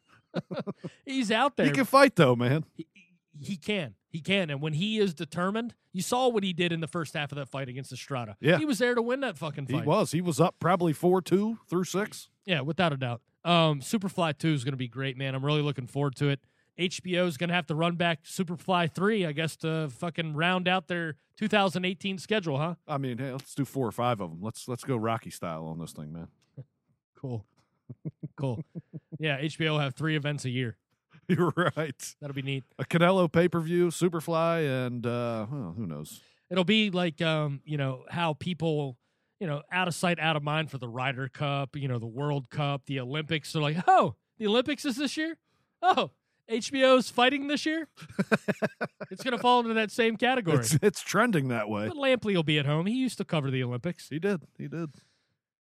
[1.07, 1.66] He's out there.
[1.66, 2.64] He can fight though, man.
[2.74, 2.87] he,
[3.39, 3.95] he can.
[4.09, 4.51] He can.
[4.51, 7.37] And when he is determined, you saw what he did in the first half of
[7.37, 8.37] that fight against Estrada.
[8.41, 8.59] Yeah.
[8.59, 9.83] He was there to win that fucking fight.
[9.83, 10.12] He was.
[10.12, 12.28] He was up probably four two through six.
[12.45, 13.22] Yeah, without a doubt.
[13.45, 15.35] Um, Superfly 2 is going to be great, man.
[15.35, 16.41] I'm really looking forward to it.
[16.78, 20.68] HBO is going to have to run back Superfly 3, I guess, to fucking round
[20.68, 22.76] out their 2018 schedule, huh?
[22.87, 24.39] I mean, hey, let's do four or five of them.
[24.41, 26.28] Let's let's go Rocky style on this thing, man.
[27.20, 27.45] Cool.
[28.36, 28.62] Cool.
[29.18, 30.76] Yeah, HBO will have three events a year.
[31.28, 32.14] You're right.
[32.20, 32.64] That'll be neat.
[32.78, 36.20] A Canelo pay per view, Superfly, and uh, well, who knows?
[36.51, 38.99] It'll be like, um, you know, how people,
[39.40, 42.07] you know, out of sight, out of mind for the Ryder Cup, you know, the
[42.07, 43.53] World Cup, the Olympics.
[43.53, 45.38] They're like, oh, the Olympics is this year?
[45.80, 46.11] Oh,
[46.51, 47.88] HBO's fighting this year?
[49.11, 50.59] it's going to fall into that same category.
[50.59, 51.88] It's, it's trending that way.
[51.88, 52.86] But Lampley will be at home.
[52.86, 54.09] He used to cover the Olympics.
[54.09, 54.43] He did.
[54.59, 54.90] He did.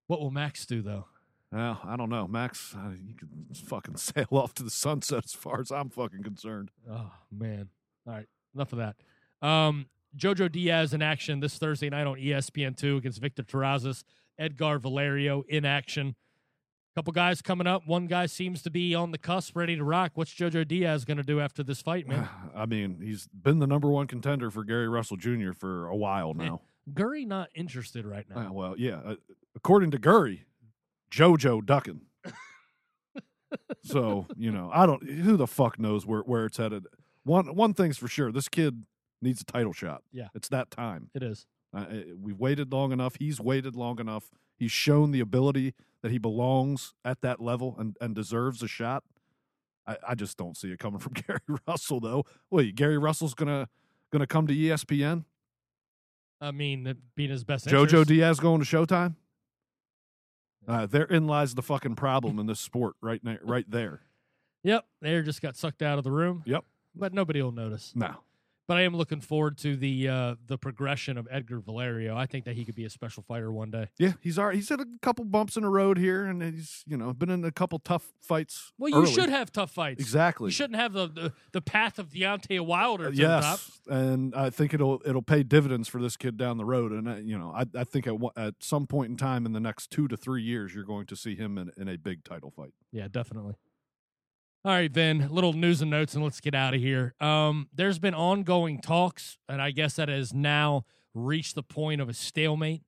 [0.07, 1.07] What will Max do, though?
[1.55, 2.75] Well, I don't know, Max.
[2.77, 6.71] Uh, you can fucking sail off to the sunset as far as I'm fucking concerned.
[6.91, 7.69] Oh man!
[8.07, 8.97] All right, enough of that.
[9.47, 9.87] Um,
[10.17, 14.03] Jojo Diaz in action this Thursday night on ESPN two against Victor Terrazas.
[14.37, 16.17] Edgar Valerio in action.
[16.97, 17.87] Couple guys coming up.
[17.87, 20.13] One guy seems to be on the cusp, ready to rock.
[20.15, 22.29] What's Jojo Diaz going to do after this fight, man?
[22.55, 25.53] I mean, he's been the number one contender for Gary Russell Jr.
[25.53, 26.61] for a while now.
[26.93, 28.49] Gurry not interested right now.
[28.49, 29.01] Uh, well, yeah.
[29.05, 29.15] Uh,
[29.57, 30.45] according to Gurry,
[31.15, 32.03] JoJo ducking.
[33.83, 35.09] so you know, I don't.
[35.09, 36.87] Who the fuck knows where where it's headed?
[37.25, 38.85] One one thing's for sure: this kid
[39.23, 40.03] needs a title shot.
[40.13, 40.29] Yeah.
[40.35, 41.11] it's that time.
[41.15, 41.47] It is.
[41.75, 41.87] Uh,
[42.21, 43.17] we've waited long enough.
[43.19, 44.31] He's waited long enough.
[44.57, 49.03] He's shown the ability that he belongs at that level and, and deserves a shot.
[49.87, 52.25] I, I just don't see it coming from Gary Russell though.
[52.51, 53.69] Wait, Gary Russell's gonna
[54.13, 55.25] gonna come to ESPN?
[56.41, 57.67] I mean, being his best.
[57.67, 58.09] JoJo interest.
[58.09, 59.15] Diaz going to Showtime?
[60.67, 64.01] Uh, therein lies the fucking problem in this sport, right now, right there.
[64.63, 66.43] Yep, they just got sucked out of the room.
[66.47, 66.65] Yep.
[66.95, 67.93] but nobody will notice.
[67.95, 68.17] No,
[68.67, 72.17] But I am looking forward to the uh, the progression of Edgar Valerio.
[72.17, 73.89] I think that he could be a special fighter one day.
[73.99, 76.97] yeah, he's already, he's had a couple bumps in the road here, and he's you
[76.97, 78.73] know been in a couple tough fights.
[78.79, 79.13] Well, you early.
[79.13, 80.01] should have tough fights.
[80.01, 80.47] exactly.
[80.47, 83.43] You shouldn't have the, the, the path of Deontay Wilder to the top.
[83.43, 86.93] yes, and I think it'll it'll pay dividends for this kid down the road.
[86.93, 89.61] And uh, you know, I I think at at some point in time in the
[89.61, 92.51] next two to three years, you're going to see him in, in a big title
[92.51, 92.73] fight.
[92.93, 93.55] Yeah, definitely.
[94.67, 97.15] All right, then, little news and notes, and let's get out of here.
[97.21, 102.09] Um, there's been ongoing talks, and I guess that has now reached the point of
[102.09, 102.81] a stalemate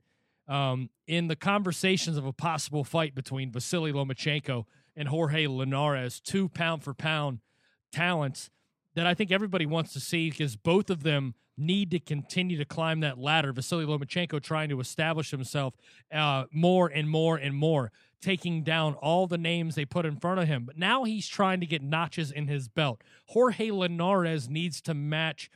[0.48, 4.64] um, in the conversations of a possible fight between Vasily Lomachenko
[4.96, 7.40] and Jorge Linares, two pound for pound
[7.92, 8.48] talents
[8.94, 12.64] that I think everybody wants to see because both of them need to continue to
[12.64, 13.52] climb that ladder.
[13.52, 15.74] Vasily Lomachenko trying to establish himself
[16.12, 20.40] uh, more and more and more, taking down all the names they put in front
[20.40, 20.64] of him.
[20.64, 23.02] But now he's trying to get notches in his belt.
[23.26, 25.50] Jorge Linares needs to match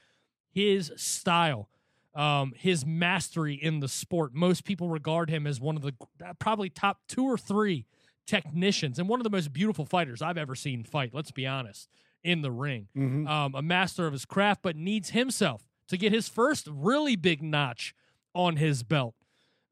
[0.51, 1.68] his style.
[2.12, 4.34] Um, his mastery in the sport.
[4.34, 5.92] Most people regard him as one of the
[6.26, 7.86] uh, probably top two or three
[8.26, 11.14] technicians and one of the most beautiful fighters I've ever seen fight.
[11.14, 11.88] Let's be honest,
[12.24, 12.88] in the ring,
[13.28, 17.43] um, a master of his craft, but needs himself to get his first really big
[17.43, 17.95] notch
[18.34, 19.14] on his belt.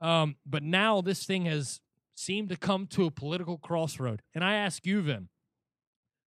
[0.01, 1.81] Um, but now this thing has
[2.15, 5.29] seemed to come to a political crossroad, and I ask you, Vin,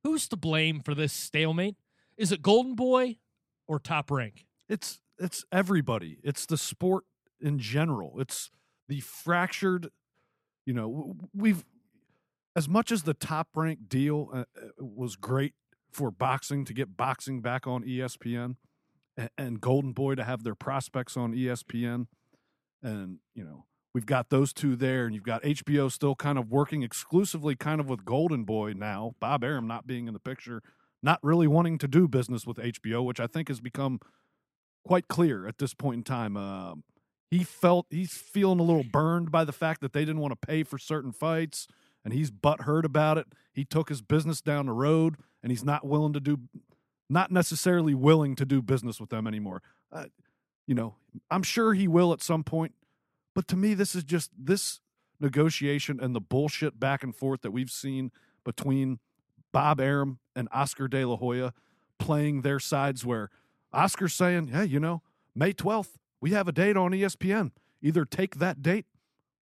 [0.04, 1.76] who's to blame for this stalemate?
[2.16, 3.16] Is it Golden Boy
[3.66, 4.46] or Top Rank?
[4.68, 6.18] It's it's everybody.
[6.22, 7.04] It's the sport
[7.40, 8.20] in general.
[8.20, 8.50] It's
[8.88, 9.88] the fractured.
[10.64, 11.64] You know, we've
[12.54, 14.44] as much as the top rank deal uh, uh,
[14.78, 15.54] was great
[15.92, 18.56] for boxing to get boxing back on ESPN,
[19.16, 22.06] and, Golden Boy to have their prospects on ESPN,
[22.82, 23.64] and you know
[23.94, 27.80] we've got those two there, and you've got HBO still kind of working exclusively, kind
[27.80, 29.14] of with Golden Boy now.
[29.20, 30.62] Bob Arum not being in the picture,
[31.02, 34.00] not really wanting to do business with HBO, which I think has become
[34.84, 36.36] quite clear at this point in time.
[36.36, 36.84] Um,
[37.30, 40.46] he felt he's feeling a little burned by the fact that they didn't want to
[40.46, 41.66] pay for certain fights,
[42.04, 43.26] and he's butthurt about it.
[43.52, 46.38] He took his business down the road, and he's not willing to do,
[47.08, 49.62] not necessarily willing to do business with them anymore.
[49.92, 50.06] Uh,
[50.66, 50.96] you know,
[51.30, 52.74] I'm sure he will at some point,
[53.34, 54.80] but to me, this is just this
[55.20, 58.10] negotiation and the bullshit back and forth that we've seen
[58.44, 58.98] between
[59.52, 61.52] Bob Arum and Oscar De La Hoya
[61.98, 63.30] playing their sides where
[63.72, 65.02] Oscar's saying, hey, you know,
[65.34, 67.52] May 12th, we have a date on ESPN.
[67.82, 68.86] Either take that date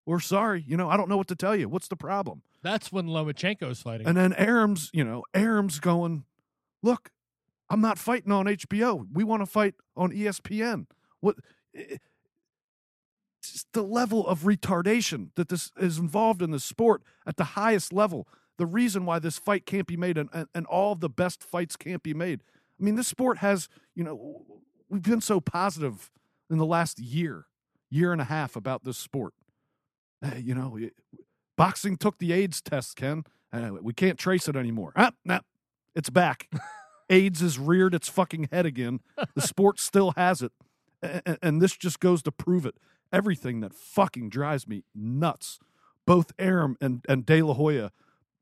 [0.07, 1.69] or sorry, you know, I don't know what to tell you.
[1.69, 2.43] What's the problem?
[2.63, 4.07] That's when Lomachenko's fighting.
[4.07, 6.25] And then Arum's, you know, Arum's going,
[6.83, 7.11] look,
[7.75, 9.05] I'm not fighting on HBO.
[9.13, 10.87] We want to fight on ESPN.
[11.19, 11.35] What?
[13.73, 18.29] The level of retardation that this is involved in the sport at the highest level.
[18.59, 21.43] The reason why this fight can't be made and, and, and all of the best
[21.43, 22.45] fights can't be made.
[22.81, 24.45] I mean, this sport has, you know,
[24.89, 26.13] we've been so positive
[26.49, 27.47] in the last year,
[27.91, 29.35] year and a half about this sport.
[30.25, 30.93] Uh, you know, it,
[31.57, 34.93] boxing took the AIDS test, Ken, Uh, we can't trace it anymore.
[34.95, 35.41] Ah, nah,
[35.97, 36.49] it's back.
[37.11, 39.01] AIDS has reared its fucking head again.
[39.35, 40.53] The sport still has it.
[41.03, 42.77] And, and this just goes to prove it.
[43.13, 45.59] Everything that fucking drives me nuts.
[46.07, 47.93] Both Arum and, and De La Hoya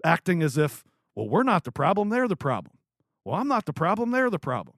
[0.04, 0.84] acting as if,
[1.14, 2.76] well, we're not the problem, they're the problem.
[3.24, 4.76] Well, I'm not the problem, they're the problem.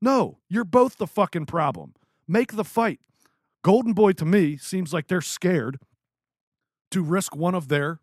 [0.00, 1.94] No, you're both the fucking problem.
[2.28, 3.00] Make the fight.
[3.62, 5.78] Golden Boy to me seems like they're scared
[6.90, 8.00] to risk one of their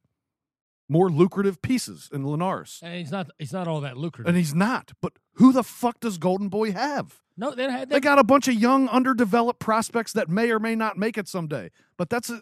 [0.89, 2.79] more lucrative pieces in Linares.
[2.84, 3.29] And he's not.
[3.39, 4.27] He's not all that lucrative.
[4.29, 4.91] And he's not.
[5.01, 7.19] But who the fuck does Golden Boy have?
[7.38, 10.75] no, they, they, They got a bunch of young, underdeveloped prospects that may or may
[10.75, 11.71] not make it someday.
[11.97, 12.41] But that's a,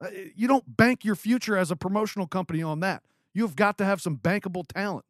[0.00, 3.02] uh, you don't bank your future as a promotional company on that.
[3.34, 5.04] You've got to have some bankable talent.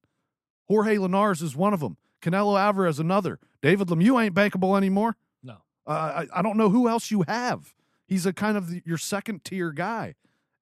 [0.66, 1.96] Jorge Linares is one of them.
[2.22, 3.38] Canelo Alvarez another.
[3.62, 5.16] David Lemieux ain't bankable anymore.
[5.42, 5.58] no.
[5.86, 7.74] Uh, I, I don't know who else you have.
[8.06, 10.14] He's a kind of the, your second tier guy,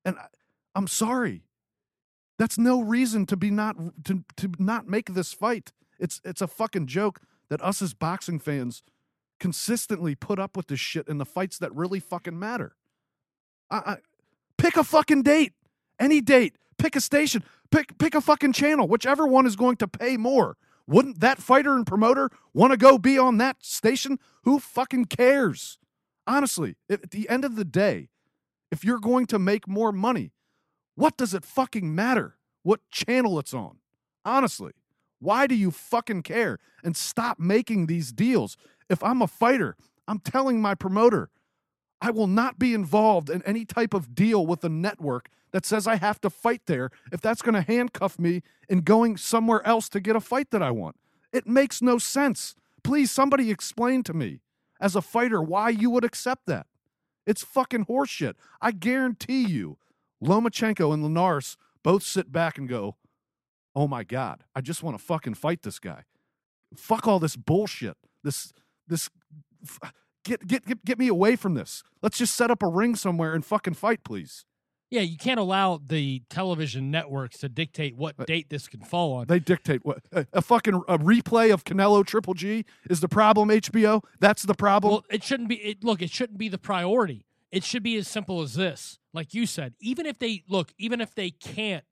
[0.04, 0.26] and I,
[0.74, 1.42] I'm sorry.
[2.42, 3.76] That's no reason to be not
[4.06, 5.70] to to not make this fight.
[6.00, 8.82] It's it's a fucking joke that us as boxing fans
[9.38, 12.74] consistently put up with this shit in the fights that really fucking matter.
[13.70, 13.96] I, I
[14.58, 15.52] pick a fucking date,
[16.00, 16.56] any date.
[16.78, 17.44] Pick a station.
[17.70, 18.88] Pick pick a fucking channel.
[18.88, 20.56] Whichever one is going to pay more.
[20.88, 24.18] Wouldn't that fighter and promoter want to go be on that station?
[24.42, 25.78] Who fucking cares?
[26.26, 28.08] Honestly, at the end of the day,
[28.72, 30.32] if you're going to make more money,
[30.94, 33.78] what does it fucking matter what channel it's on?
[34.24, 34.72] Honestly,
[35.18, 36.58] why do you fucking care?
[36.84, 38.56] And stop making these deals.
[38.88, 39.76] If I'm a fighter,
[40.06, 41.30] I'm telling my promoter,
[42.00, 45.86] I will not be involved in any type of deal with a network that says
[45.86, 49.88] I have to fight there if that's going to handcuff me in going somewhere else
[49.90, 50.96] to get a fight that I want.
[51.32, 52.54] It makes no sense.
[52.82, 54.40] Please, somebody explain to me
[54.80, 56.66] as a fighter why you would accept that.
[57.26, 58.34] It's fucking horseshit.
[58.60, 59.78] I guarantee you,
[60.22, 62.96] Lomachenko and Linares both sit back and go,
[63.74, 66.04] "Oh my god, I just want to fucking fight this guy.
[66.76, 67.96] Fuck all this bullshit.
[68.22, 68.52] This
[68.86, 69.10] this
[69.62, 69.92] f-
[70.24, 71.82] get get get get me away from this.
[72.02, 74.44] Let's just set up a ring somewhere and fucking fight, please."
[74.92, 79.14] Yeah, you can't allow the television networks to dictate what uh, date this can fall
[79.14, 79.26] on.
[79.26, 83.48] They dictate what a, a fucking a replay of Canelo Triple G is the problem.
[83.48, 84.92] HBO, that's the problem.
[84.92, 85.56] Well, it shouldn't be.
[85.56, 87.24] It, look, it shouldn't be the priority.
[87.52, 88.98] It should be as simple as this.
[89.12, 91.84] Like you said, even if they look, even if they can't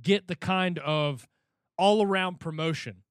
[0.00, 1.26] get the kind of
[1.78, 3.02] all around promotion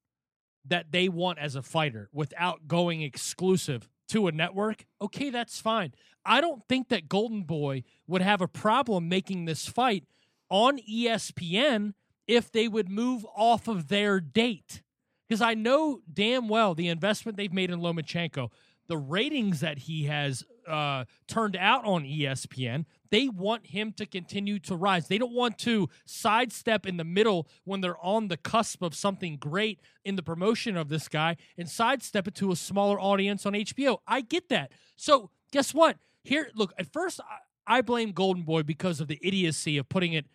[0.64, 5.92] that they want as a fighter without going exclusive to a network, okay, that's fine.
[6.24, 10.06] I don't think that Golden Boy would have a problem making this fight
[10.50, 11.94] on ESPN
[12.28, 14.84] if they would move off of their date.
[15.28, 18.52] Because I know damn well the investment they've made in Lomachenko,
[18.88, 24.58] the ratings that he has uh, turned out on ESPN, they want him to continue
[24.60, 25.08] to rise.
[25.08, 29.38] They don't want to sidestep in the middle when they're on the cusp of something
[29.38, 33.54] great in the promotion of this guy and sidestep it to a smaller audience on
[33.54, 33.98] HBO.
[34.08, 34.72] I get that.
[34.96, 35.98] So, guess what?
[36.24, 40.14] Here, look, at first I, I blame Golden Boy because of the idiocy of putting
[40.14, 40.26] it,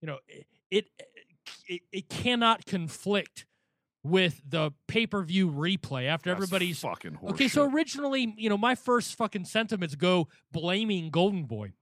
[0.00, 0.86] you know, it, it,
[1.68, 3.46] it, it cannot conflict
[4.04, 7.30] with the pay per view replay after That's everybody's fucking horseshit.
[7.30, 11.72] Okay, so originally, you know, my first fucking sentiments go blaming Golden Boy.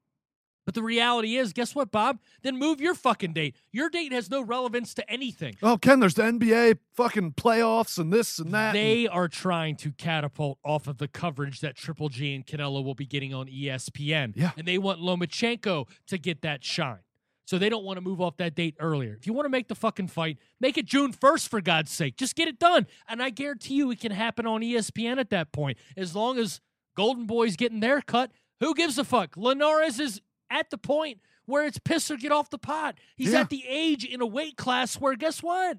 [0.65, 2.21] But the reality is, guess what, Bob?
[2.43, 3.57] Then move your fucking date.
[3.73, 5.57] Your date has no relevance to anything.
[5.61, 8.69] Oh, Ken, there's the NBA fucking playoffs and this and that.
[8.69, 12.85] and- They are trying to catapult off of the coverage that Triple G and Canelo
[12.85, 14.35] will be getting on ESPN.
[14.37, 14.53] Yeah.
[14.57, 17.01] And they want Lomachenko to get that shine.
[17.53, 19.13] So they don't want to move off that date earlier.
[19.13, 22.17] If you want to make the fucking fight, make it June 1st for God's sake.
[22.17, 22.87] Just get it done.
[23.07, 25.77] And I guarantee you it can happen on ESPN at that point.
[25.95, 26.63] As long as
[26.97, 28.31] Golden Boy's getting their cut,
[28.61, 29.37] who gives a fuck?
[29.37, 32.97] Linares is at the point where it's piss or get off the pot.
[33.17, 33.41] He's Yeah.
[33.41, 35.77] at the age in a weight class where guess what?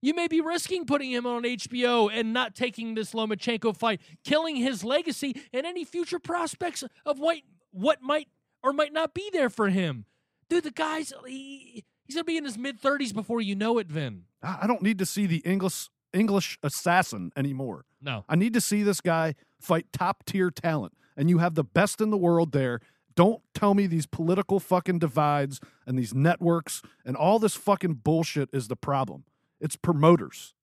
[0.00, 4.54] You may be risking putting him on HBO and not taking this Lomachenko fight, killing
[4.54, 7.38] his legacy and any future prospects of what
[7.72, 8.28] what might
[8.62, 10.04] or might not be there for him.
[10.50, 13.86] Dude, the guy's he, he's gonna be in his mid thirties before you know it,
[13.86, 14.24] Vin.
[14.42, 17.86] I I don't need to see the English English assassin anymore.
[18.02, 18.24] No.
[18.28, 22.00] I need to see this guy fight top tier talent, and you have the best
[22.00, 22.80] in the world there.
[23.14, 28.48] Don't tell me these political fucking divides and these networks and all this fucking bullshit
[28.52, 29.24] is the problem.
[29.60, 30.54] It's promoters,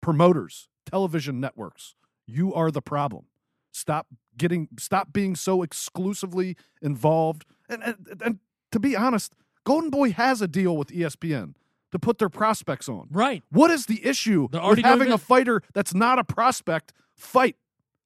[0.00, 1.94] promoters, television networks.
[2.26, 3.26] You are the problem.
[3.72, 7.46] Stop getting, stop being so exclusively involved.
[7.68, 8.38] And, and, and
[8.72, 11.54] to be honest, Golden Boy has a deal with ESPN
[11.92, 13.08] to put their prospects on.
[13.10, 13.42] Right.
[13.50, 17.56] What is the issue They're with having a fighter that's not a prospect fight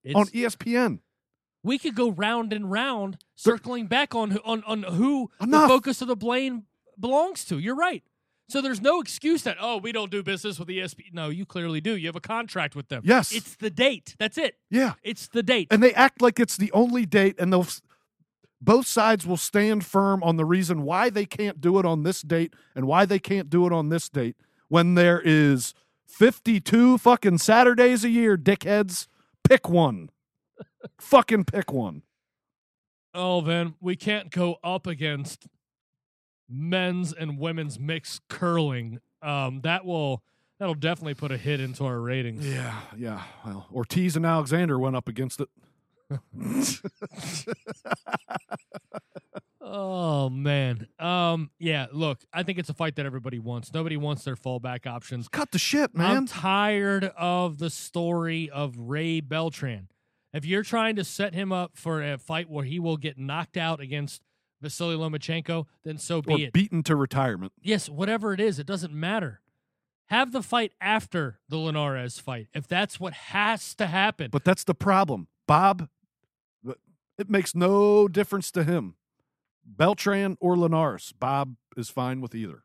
[0.05, 1.01] It's, on ESPN?
[1.63, 5.63] we could go round and round, circling back on who- on on who Enough.
[5.63, 6.65] the focus of the blame
[6.99, 7.59] belongs to.
[7.59, 8.03] You're right.
[8.49, 11.13] So there's no excuse that oh we don't do business with ESPN.
[11.13, 11.97] No, you clearly do.
[11.97, 13.03] You have a contract with them.
[13.05, 13.33] Yes.
[13.33, 14.17] it's the date.
[14.19, 14.57] That's it.
[14.71, 14.95] Yeah.
[15.03, 15.69] It's the date.
[15.71, 17.67] And they act like it's the only date, and they'll
[18.61, 22.23] both sides will stand firm on the reason why they can't do it on this
[22.23, 24.37] date and why they can't do it on this date
[24.69, 25.75] when there is
[26.07, 29.07] 52 fucking Saturdays a year, dickheads.
[29.45, 30.11] Pick one.
[31.01, 32.03] fucking pick one.
[33.15, 35.47] oh, then we can't go up against
[36.49, 39.01] men's and women's mixed curling.
[39.23, 40.23] Um, that will
[40.59, 42.47] that'll definitely put a hit into our ratings.
[42.47, 43.23] Yeah, yeah.
[43.45, 45.49] Well, Ortiz and Alexander went up against it.
[49.63, 50.89] Oh man.
[50.99, 51.51] Um.
[51.59, 51.87] Yeah.
[51.93, 53.73] Look, I think it's a fight that everybody wants.
[53.73, 55.29] Nobody wants their fallback options.
[55.29, 56.17] Cut the shit, man.
[56.17, 59.89] I'm tired of the story of Ray Beltran.
[60.33, 63.57] If you're trying to set him up for a fight where he will get knocked
[63.57, 64.23] out against
[64.63, 66.53] Vasily Lomachenko, then so be or it.
[66.53, 67.53] beaten to retirement.
[67.61, 69.41] yes, whatever it is, it doesn't matter.
[70.07, 74.31] Have the fight after the Linares fight if that's what has to happen.
[74.33, 75.29] But that's the problem.
[75.47, 75.89] Bob,
[77.21, 78.95] it makes no difference to him.
[79.65, 82.65] Beltran or Linares, Bob is fine with either.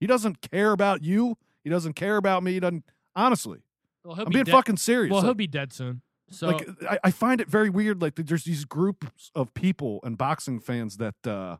[0.00, 1.38] He doesn't care about you.
[1.62, 2.52] He doesn't care about me.
[2.54, 2.84] He doesn't.
[3.16, 3.60] Honestly,
[4.04, 5.10] well, he'll I'm be being dead- fucking serious.
[5.10, 6.02] Well, Like- he'll be dead soon.
[6.30, 8.00] So like I, I find it very weird.
[8.02, 11.58] Like there's these groups of people and boxing fans that uh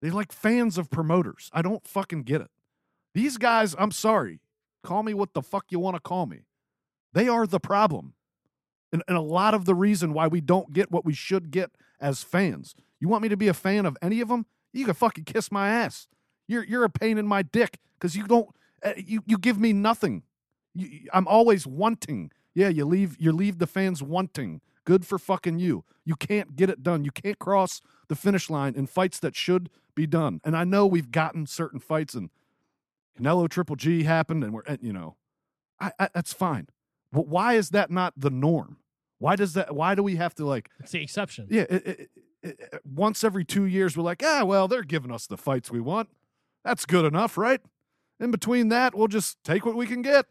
[0.00, 1.48] they like fans of promoters.
[1.52, 2.50] I don't fucking get it.
[3.14, 4.40] These guys, I'm sorry,
[4.82, 6.40] call me what the fuck you want to call me.
[7.14, 8.14] They are the problem,
[8.92, 11.70] and, and a lot of the reason why we don't get what we should get
[12.00, 12.74] as fans.
[13.00, 14.46] You want me to be a fan of any of them?
[14.72, 16.08] You can fucking kiss my ass.
[16.46, 18.48] You're you're a pain in my dick because you don't
[18.84, 20.22] uh, you you give me nothing.
[20.74, 22.30] You, I'm always wanting.
[22.54, 24.60] Yeah, you leave you leave the fans wanting.
[24.84, 25.84] Good for fucking you.
[26.04, 27.04] You can't get it done.
[27.04, 30.40] You can't cross the finish line in fights that should be done.
[30.44, 32.30] And I know we've gotten certain fights, and
[33.18, 35.16] Canelo Triple G happened, and we're and, you know,
[35.80, 36.68] I, I that's fine.
[37.12, 38.78] Why is that not the norm?
[39.18, 39.74] Why does that?
[39.74, 40.70] Why do we have to like?
[40.80, 41.46] it's the exception.
[41.50, 42.10] Yeah, it, it,
[42.42, 45.80] it- once every two years, we're like, ah, well, they're giving us the fights we
[45.80, 46.08] want.
[46.64, 47.60] That's good enough, right?
[48.18, 50.26] In between that, we'll just take what we can get,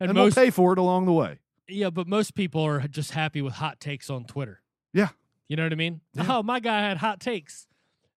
[0.00, 1.38] and, and, most we'll pay for it along the way.
[1.68, 4.60] Yeah, but most people are just happy with hot takes on Twitter.
[4.92, 5.10] Yeah.
[5.48, 6.00] You know what I mean?
[6.14, 6.26] Yeah.
[6.28, 7.68] Oh, my guy had hot takes.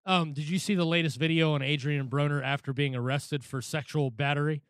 [0.06, 4.10] Um, did you see the latest video on Adrian Broner after being arrested for sexual
[4.10, 4.62] battery?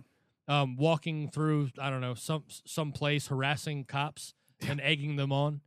[0.50, 4.34] Um, walking through, I don't know, some some place harassing cops
[4.68, 5.60] and egging them on.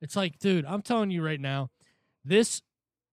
[0.00, 1.70] It's like, dude, I'm telling you right now,
[2.24, 2.62] this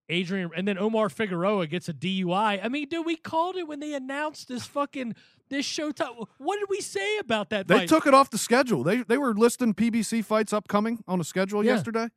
[0.08, 2.64] Adrian and then Omar Figueroa gets a DUI.
[2.64, 5.16] I mean, dude, we called it when they announced this fucking
[5.50, 6.28] this Showtime.
[6.38, 7.90] What did we say about that They fight?
[7.90, 8.84] took it off the schedule.
[8.84, 11.74] They they were listing PBC fights upcoming on a schedule Yeah.
[11.74, 12.10] yesterday.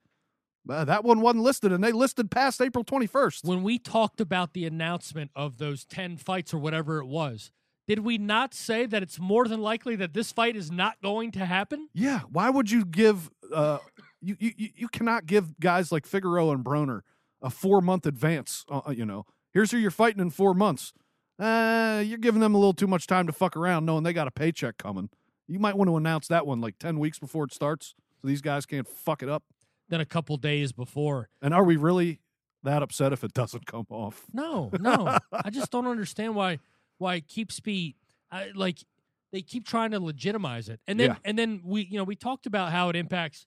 [0.68, 3.42] Uh, that one wasn't listed, and they listed past April 21st.
[3.46, 7.50] when we talked about the announcement of those 10 fights or whatever it was,
[7.88, 11.32] did we not say that it's more than likely that this fight is not going
[11.32, 11.88] to happen?
[11.94, 13.30] Yeah, why would you give?
[13.52, 13.78] Uh,
[14.20, 17.00] you, you you- cannot give guys like Figueroa and Broner
[17.42, 18.64] a four month advance.
[18.70, 20.92] Uh, you know, here's who you're fighting in four months.
[21.38, 24.26] Uh, you're giving them a little too much time to fuck around, knowing they got
[24.28, 25.08] a paycheck coming.
[25.46, 28.42] You might want to announce that one like ten weeks before it starts, so these
[28.42, 29.44] guys can't fuck it up.
[29.88, 31.30] Then a couple days before.
[31.40, 32.20] And are we really
[32.64, 34.24] that upset if it doesn't come off?
[34.32, 35.16] No, no.
[35.32, 36.58] I just don't understand why
[36.98, 37.94] why keep speed
[38.30, 38.78] I, like
[39.32, 40.80] they keep trying to legitimize it.
[40.86, 41.16] And then Yeah.
[41.24, 43.46] and then we you know, we talked about how it impacts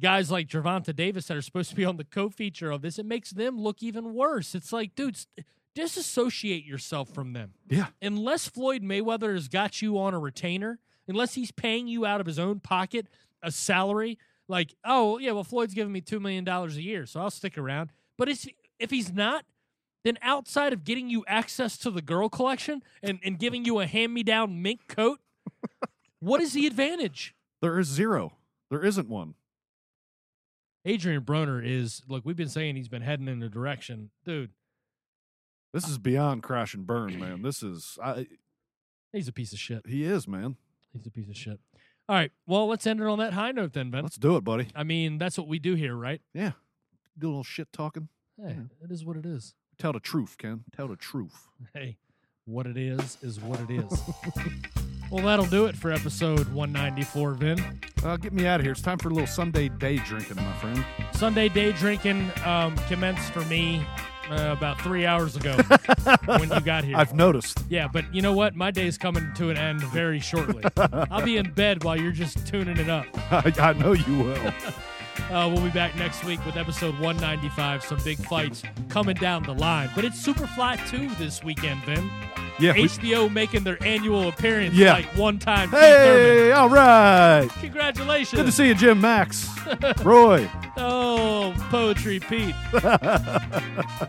[0.00, 2.98] guys like Gervonta Davis that are supposed to be on the co-feature of this.
[2.98, 4.54] It makes them look even worse.
[4.54, 5.26] It's like, dudes,
[5.74, 7.52] disassociate yourself from them.
[7.68, 10.78] Yeah, unless Floyd Mayweather has got you on a retainer,
[11.08, 13.08] unless he's paying you out of his own pocket
[13.42, 14.18] a salary,
[14.48, 17.56] like, oh yeah, well Floyd's giving me two million dollars a year, so I'll stick
[17.58, 17.90] around.
[18.18, 18.46] But if
[18.78, 19.44] if he's not,
[20.04, 23.86] then outside of getting you access to the girl collection and, and giving you a
[23.86, 25.20] hand me down mink coat,
[26.20, 27.34] what is the advantage?
[27.60, 28.32] there is zero.
[28.70, 29.34] There isn't one.
[30.84, 34.10] Adrian Broner is look, we've been saying he's been heading in a direction.
[34.24, 34.50] Dude,
[35.72, 37.42] This is beyond crash and burn, man.
[37.42, 38.26] This is I,
[39.12, 39.86] he's a piece of shit.
[39.86, 40.56] he is, man.
[40.92, 41.60] He's a piece of shit.
[42.08, 42.32] All right.
[42.46, 44.02] Well, let's end it on that high note then, Ben.
[44.02, 44.66] Let's do it, buddy.
[44.74, 46.20] I mean, that's what we do here, right?
[46.34, 46.52] Yeah,
[47.16, 48.08] do a little shit talking.
[48.36, 49.54] Hey, it is what it is.
[49.82, 50.62] Tell the truth, Ken.
[50.76, 51.48] Tell the truth.
[51.74, 51.96] Hey,
[52.44, 54.00] what it is is what it is.
[55.10, 57.80] well, that'll do it for episode 194, Vin.
[58.04, 58.70] Uh, get me out of here.
[58.70, 60.84] It's time for a little Sunday day drinking, my friend.
[61.14, 63.84] Sunday day drinking um, commenced for me
[64.30, 65.56] uh, about three hours ago
[66.26, 66.96] when you got here.
[66.96, 67.58] I've noticed.
[67.68, 68.54] yeah, but you know what?
[68.54, 70.62] My day's coming to an end very shortly.
[71.10, 73.06] I'll be in bed while you're just tuning it up.
[73.32, 74.52] I, I know you will.
[75.30, 77.82] Uh, we'll be back next week with episode 195.
[77.84, 79.90] Some big fights coming down the line.
[79.94, 82.10] But it's Superfly 2 this weekend, Vin.
[82.58, 82.72] Yeah.
[82.74, 84.92] we- HBO making their annual appearance Yeah.
[84.94, 85.70] like one time.
[85.70, 87.48] Hey, all right.
[87.60, 88.38] Congratulations.
[88.38, 89.48] Good to see you, Jim Max.
[90.02, 90.48] Roy.
[90.76, 92.54] Oh, Poetry Pete.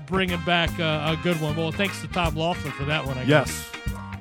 [0.07, 1.55] Bringing back uh, a good one.
[1.55, 3.69] Well, thanks to Tom Laughlin for that one, I guess.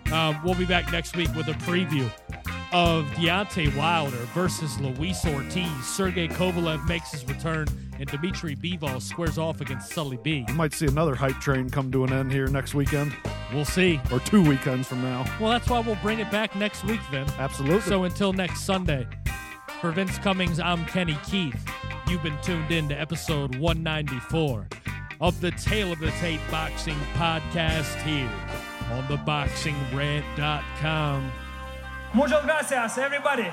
[0.06, 0.12] Yes.
[0.12, 2.10] Um, we'll be back next week with a preview
[2.72, 5.68] of Deontay Wilder versus Luis Ortiz.
[5.86, 7.66] Sergey Kovalev makes his return,
[7.98, 10.44] and Dmitry Bivol squares off against Sully B.
[10.48, 13.12] We might see another hype train come to an end here next weekend
[13.52, 14.00] We'll see.
[14.10, 15.24] or two weekends from now.
[15.40, 17.26] Well, that's why we'll bring it back next week, then.
[17.38, 17.80] Absolutely.
[17.82, 19.06] So until next Sunday,
[19.80, 21.62] for Vince Cummings, I'm Kenny Keith.
[22.08, 24.68] You've been tuned in to episode 194
[25.20, 28.30] of the Tale of the Tape Boxing Podcast here
[28.92, 31.32] on theboxingrant.com.
[32.12, 33.50] Muchas gracias, everybody.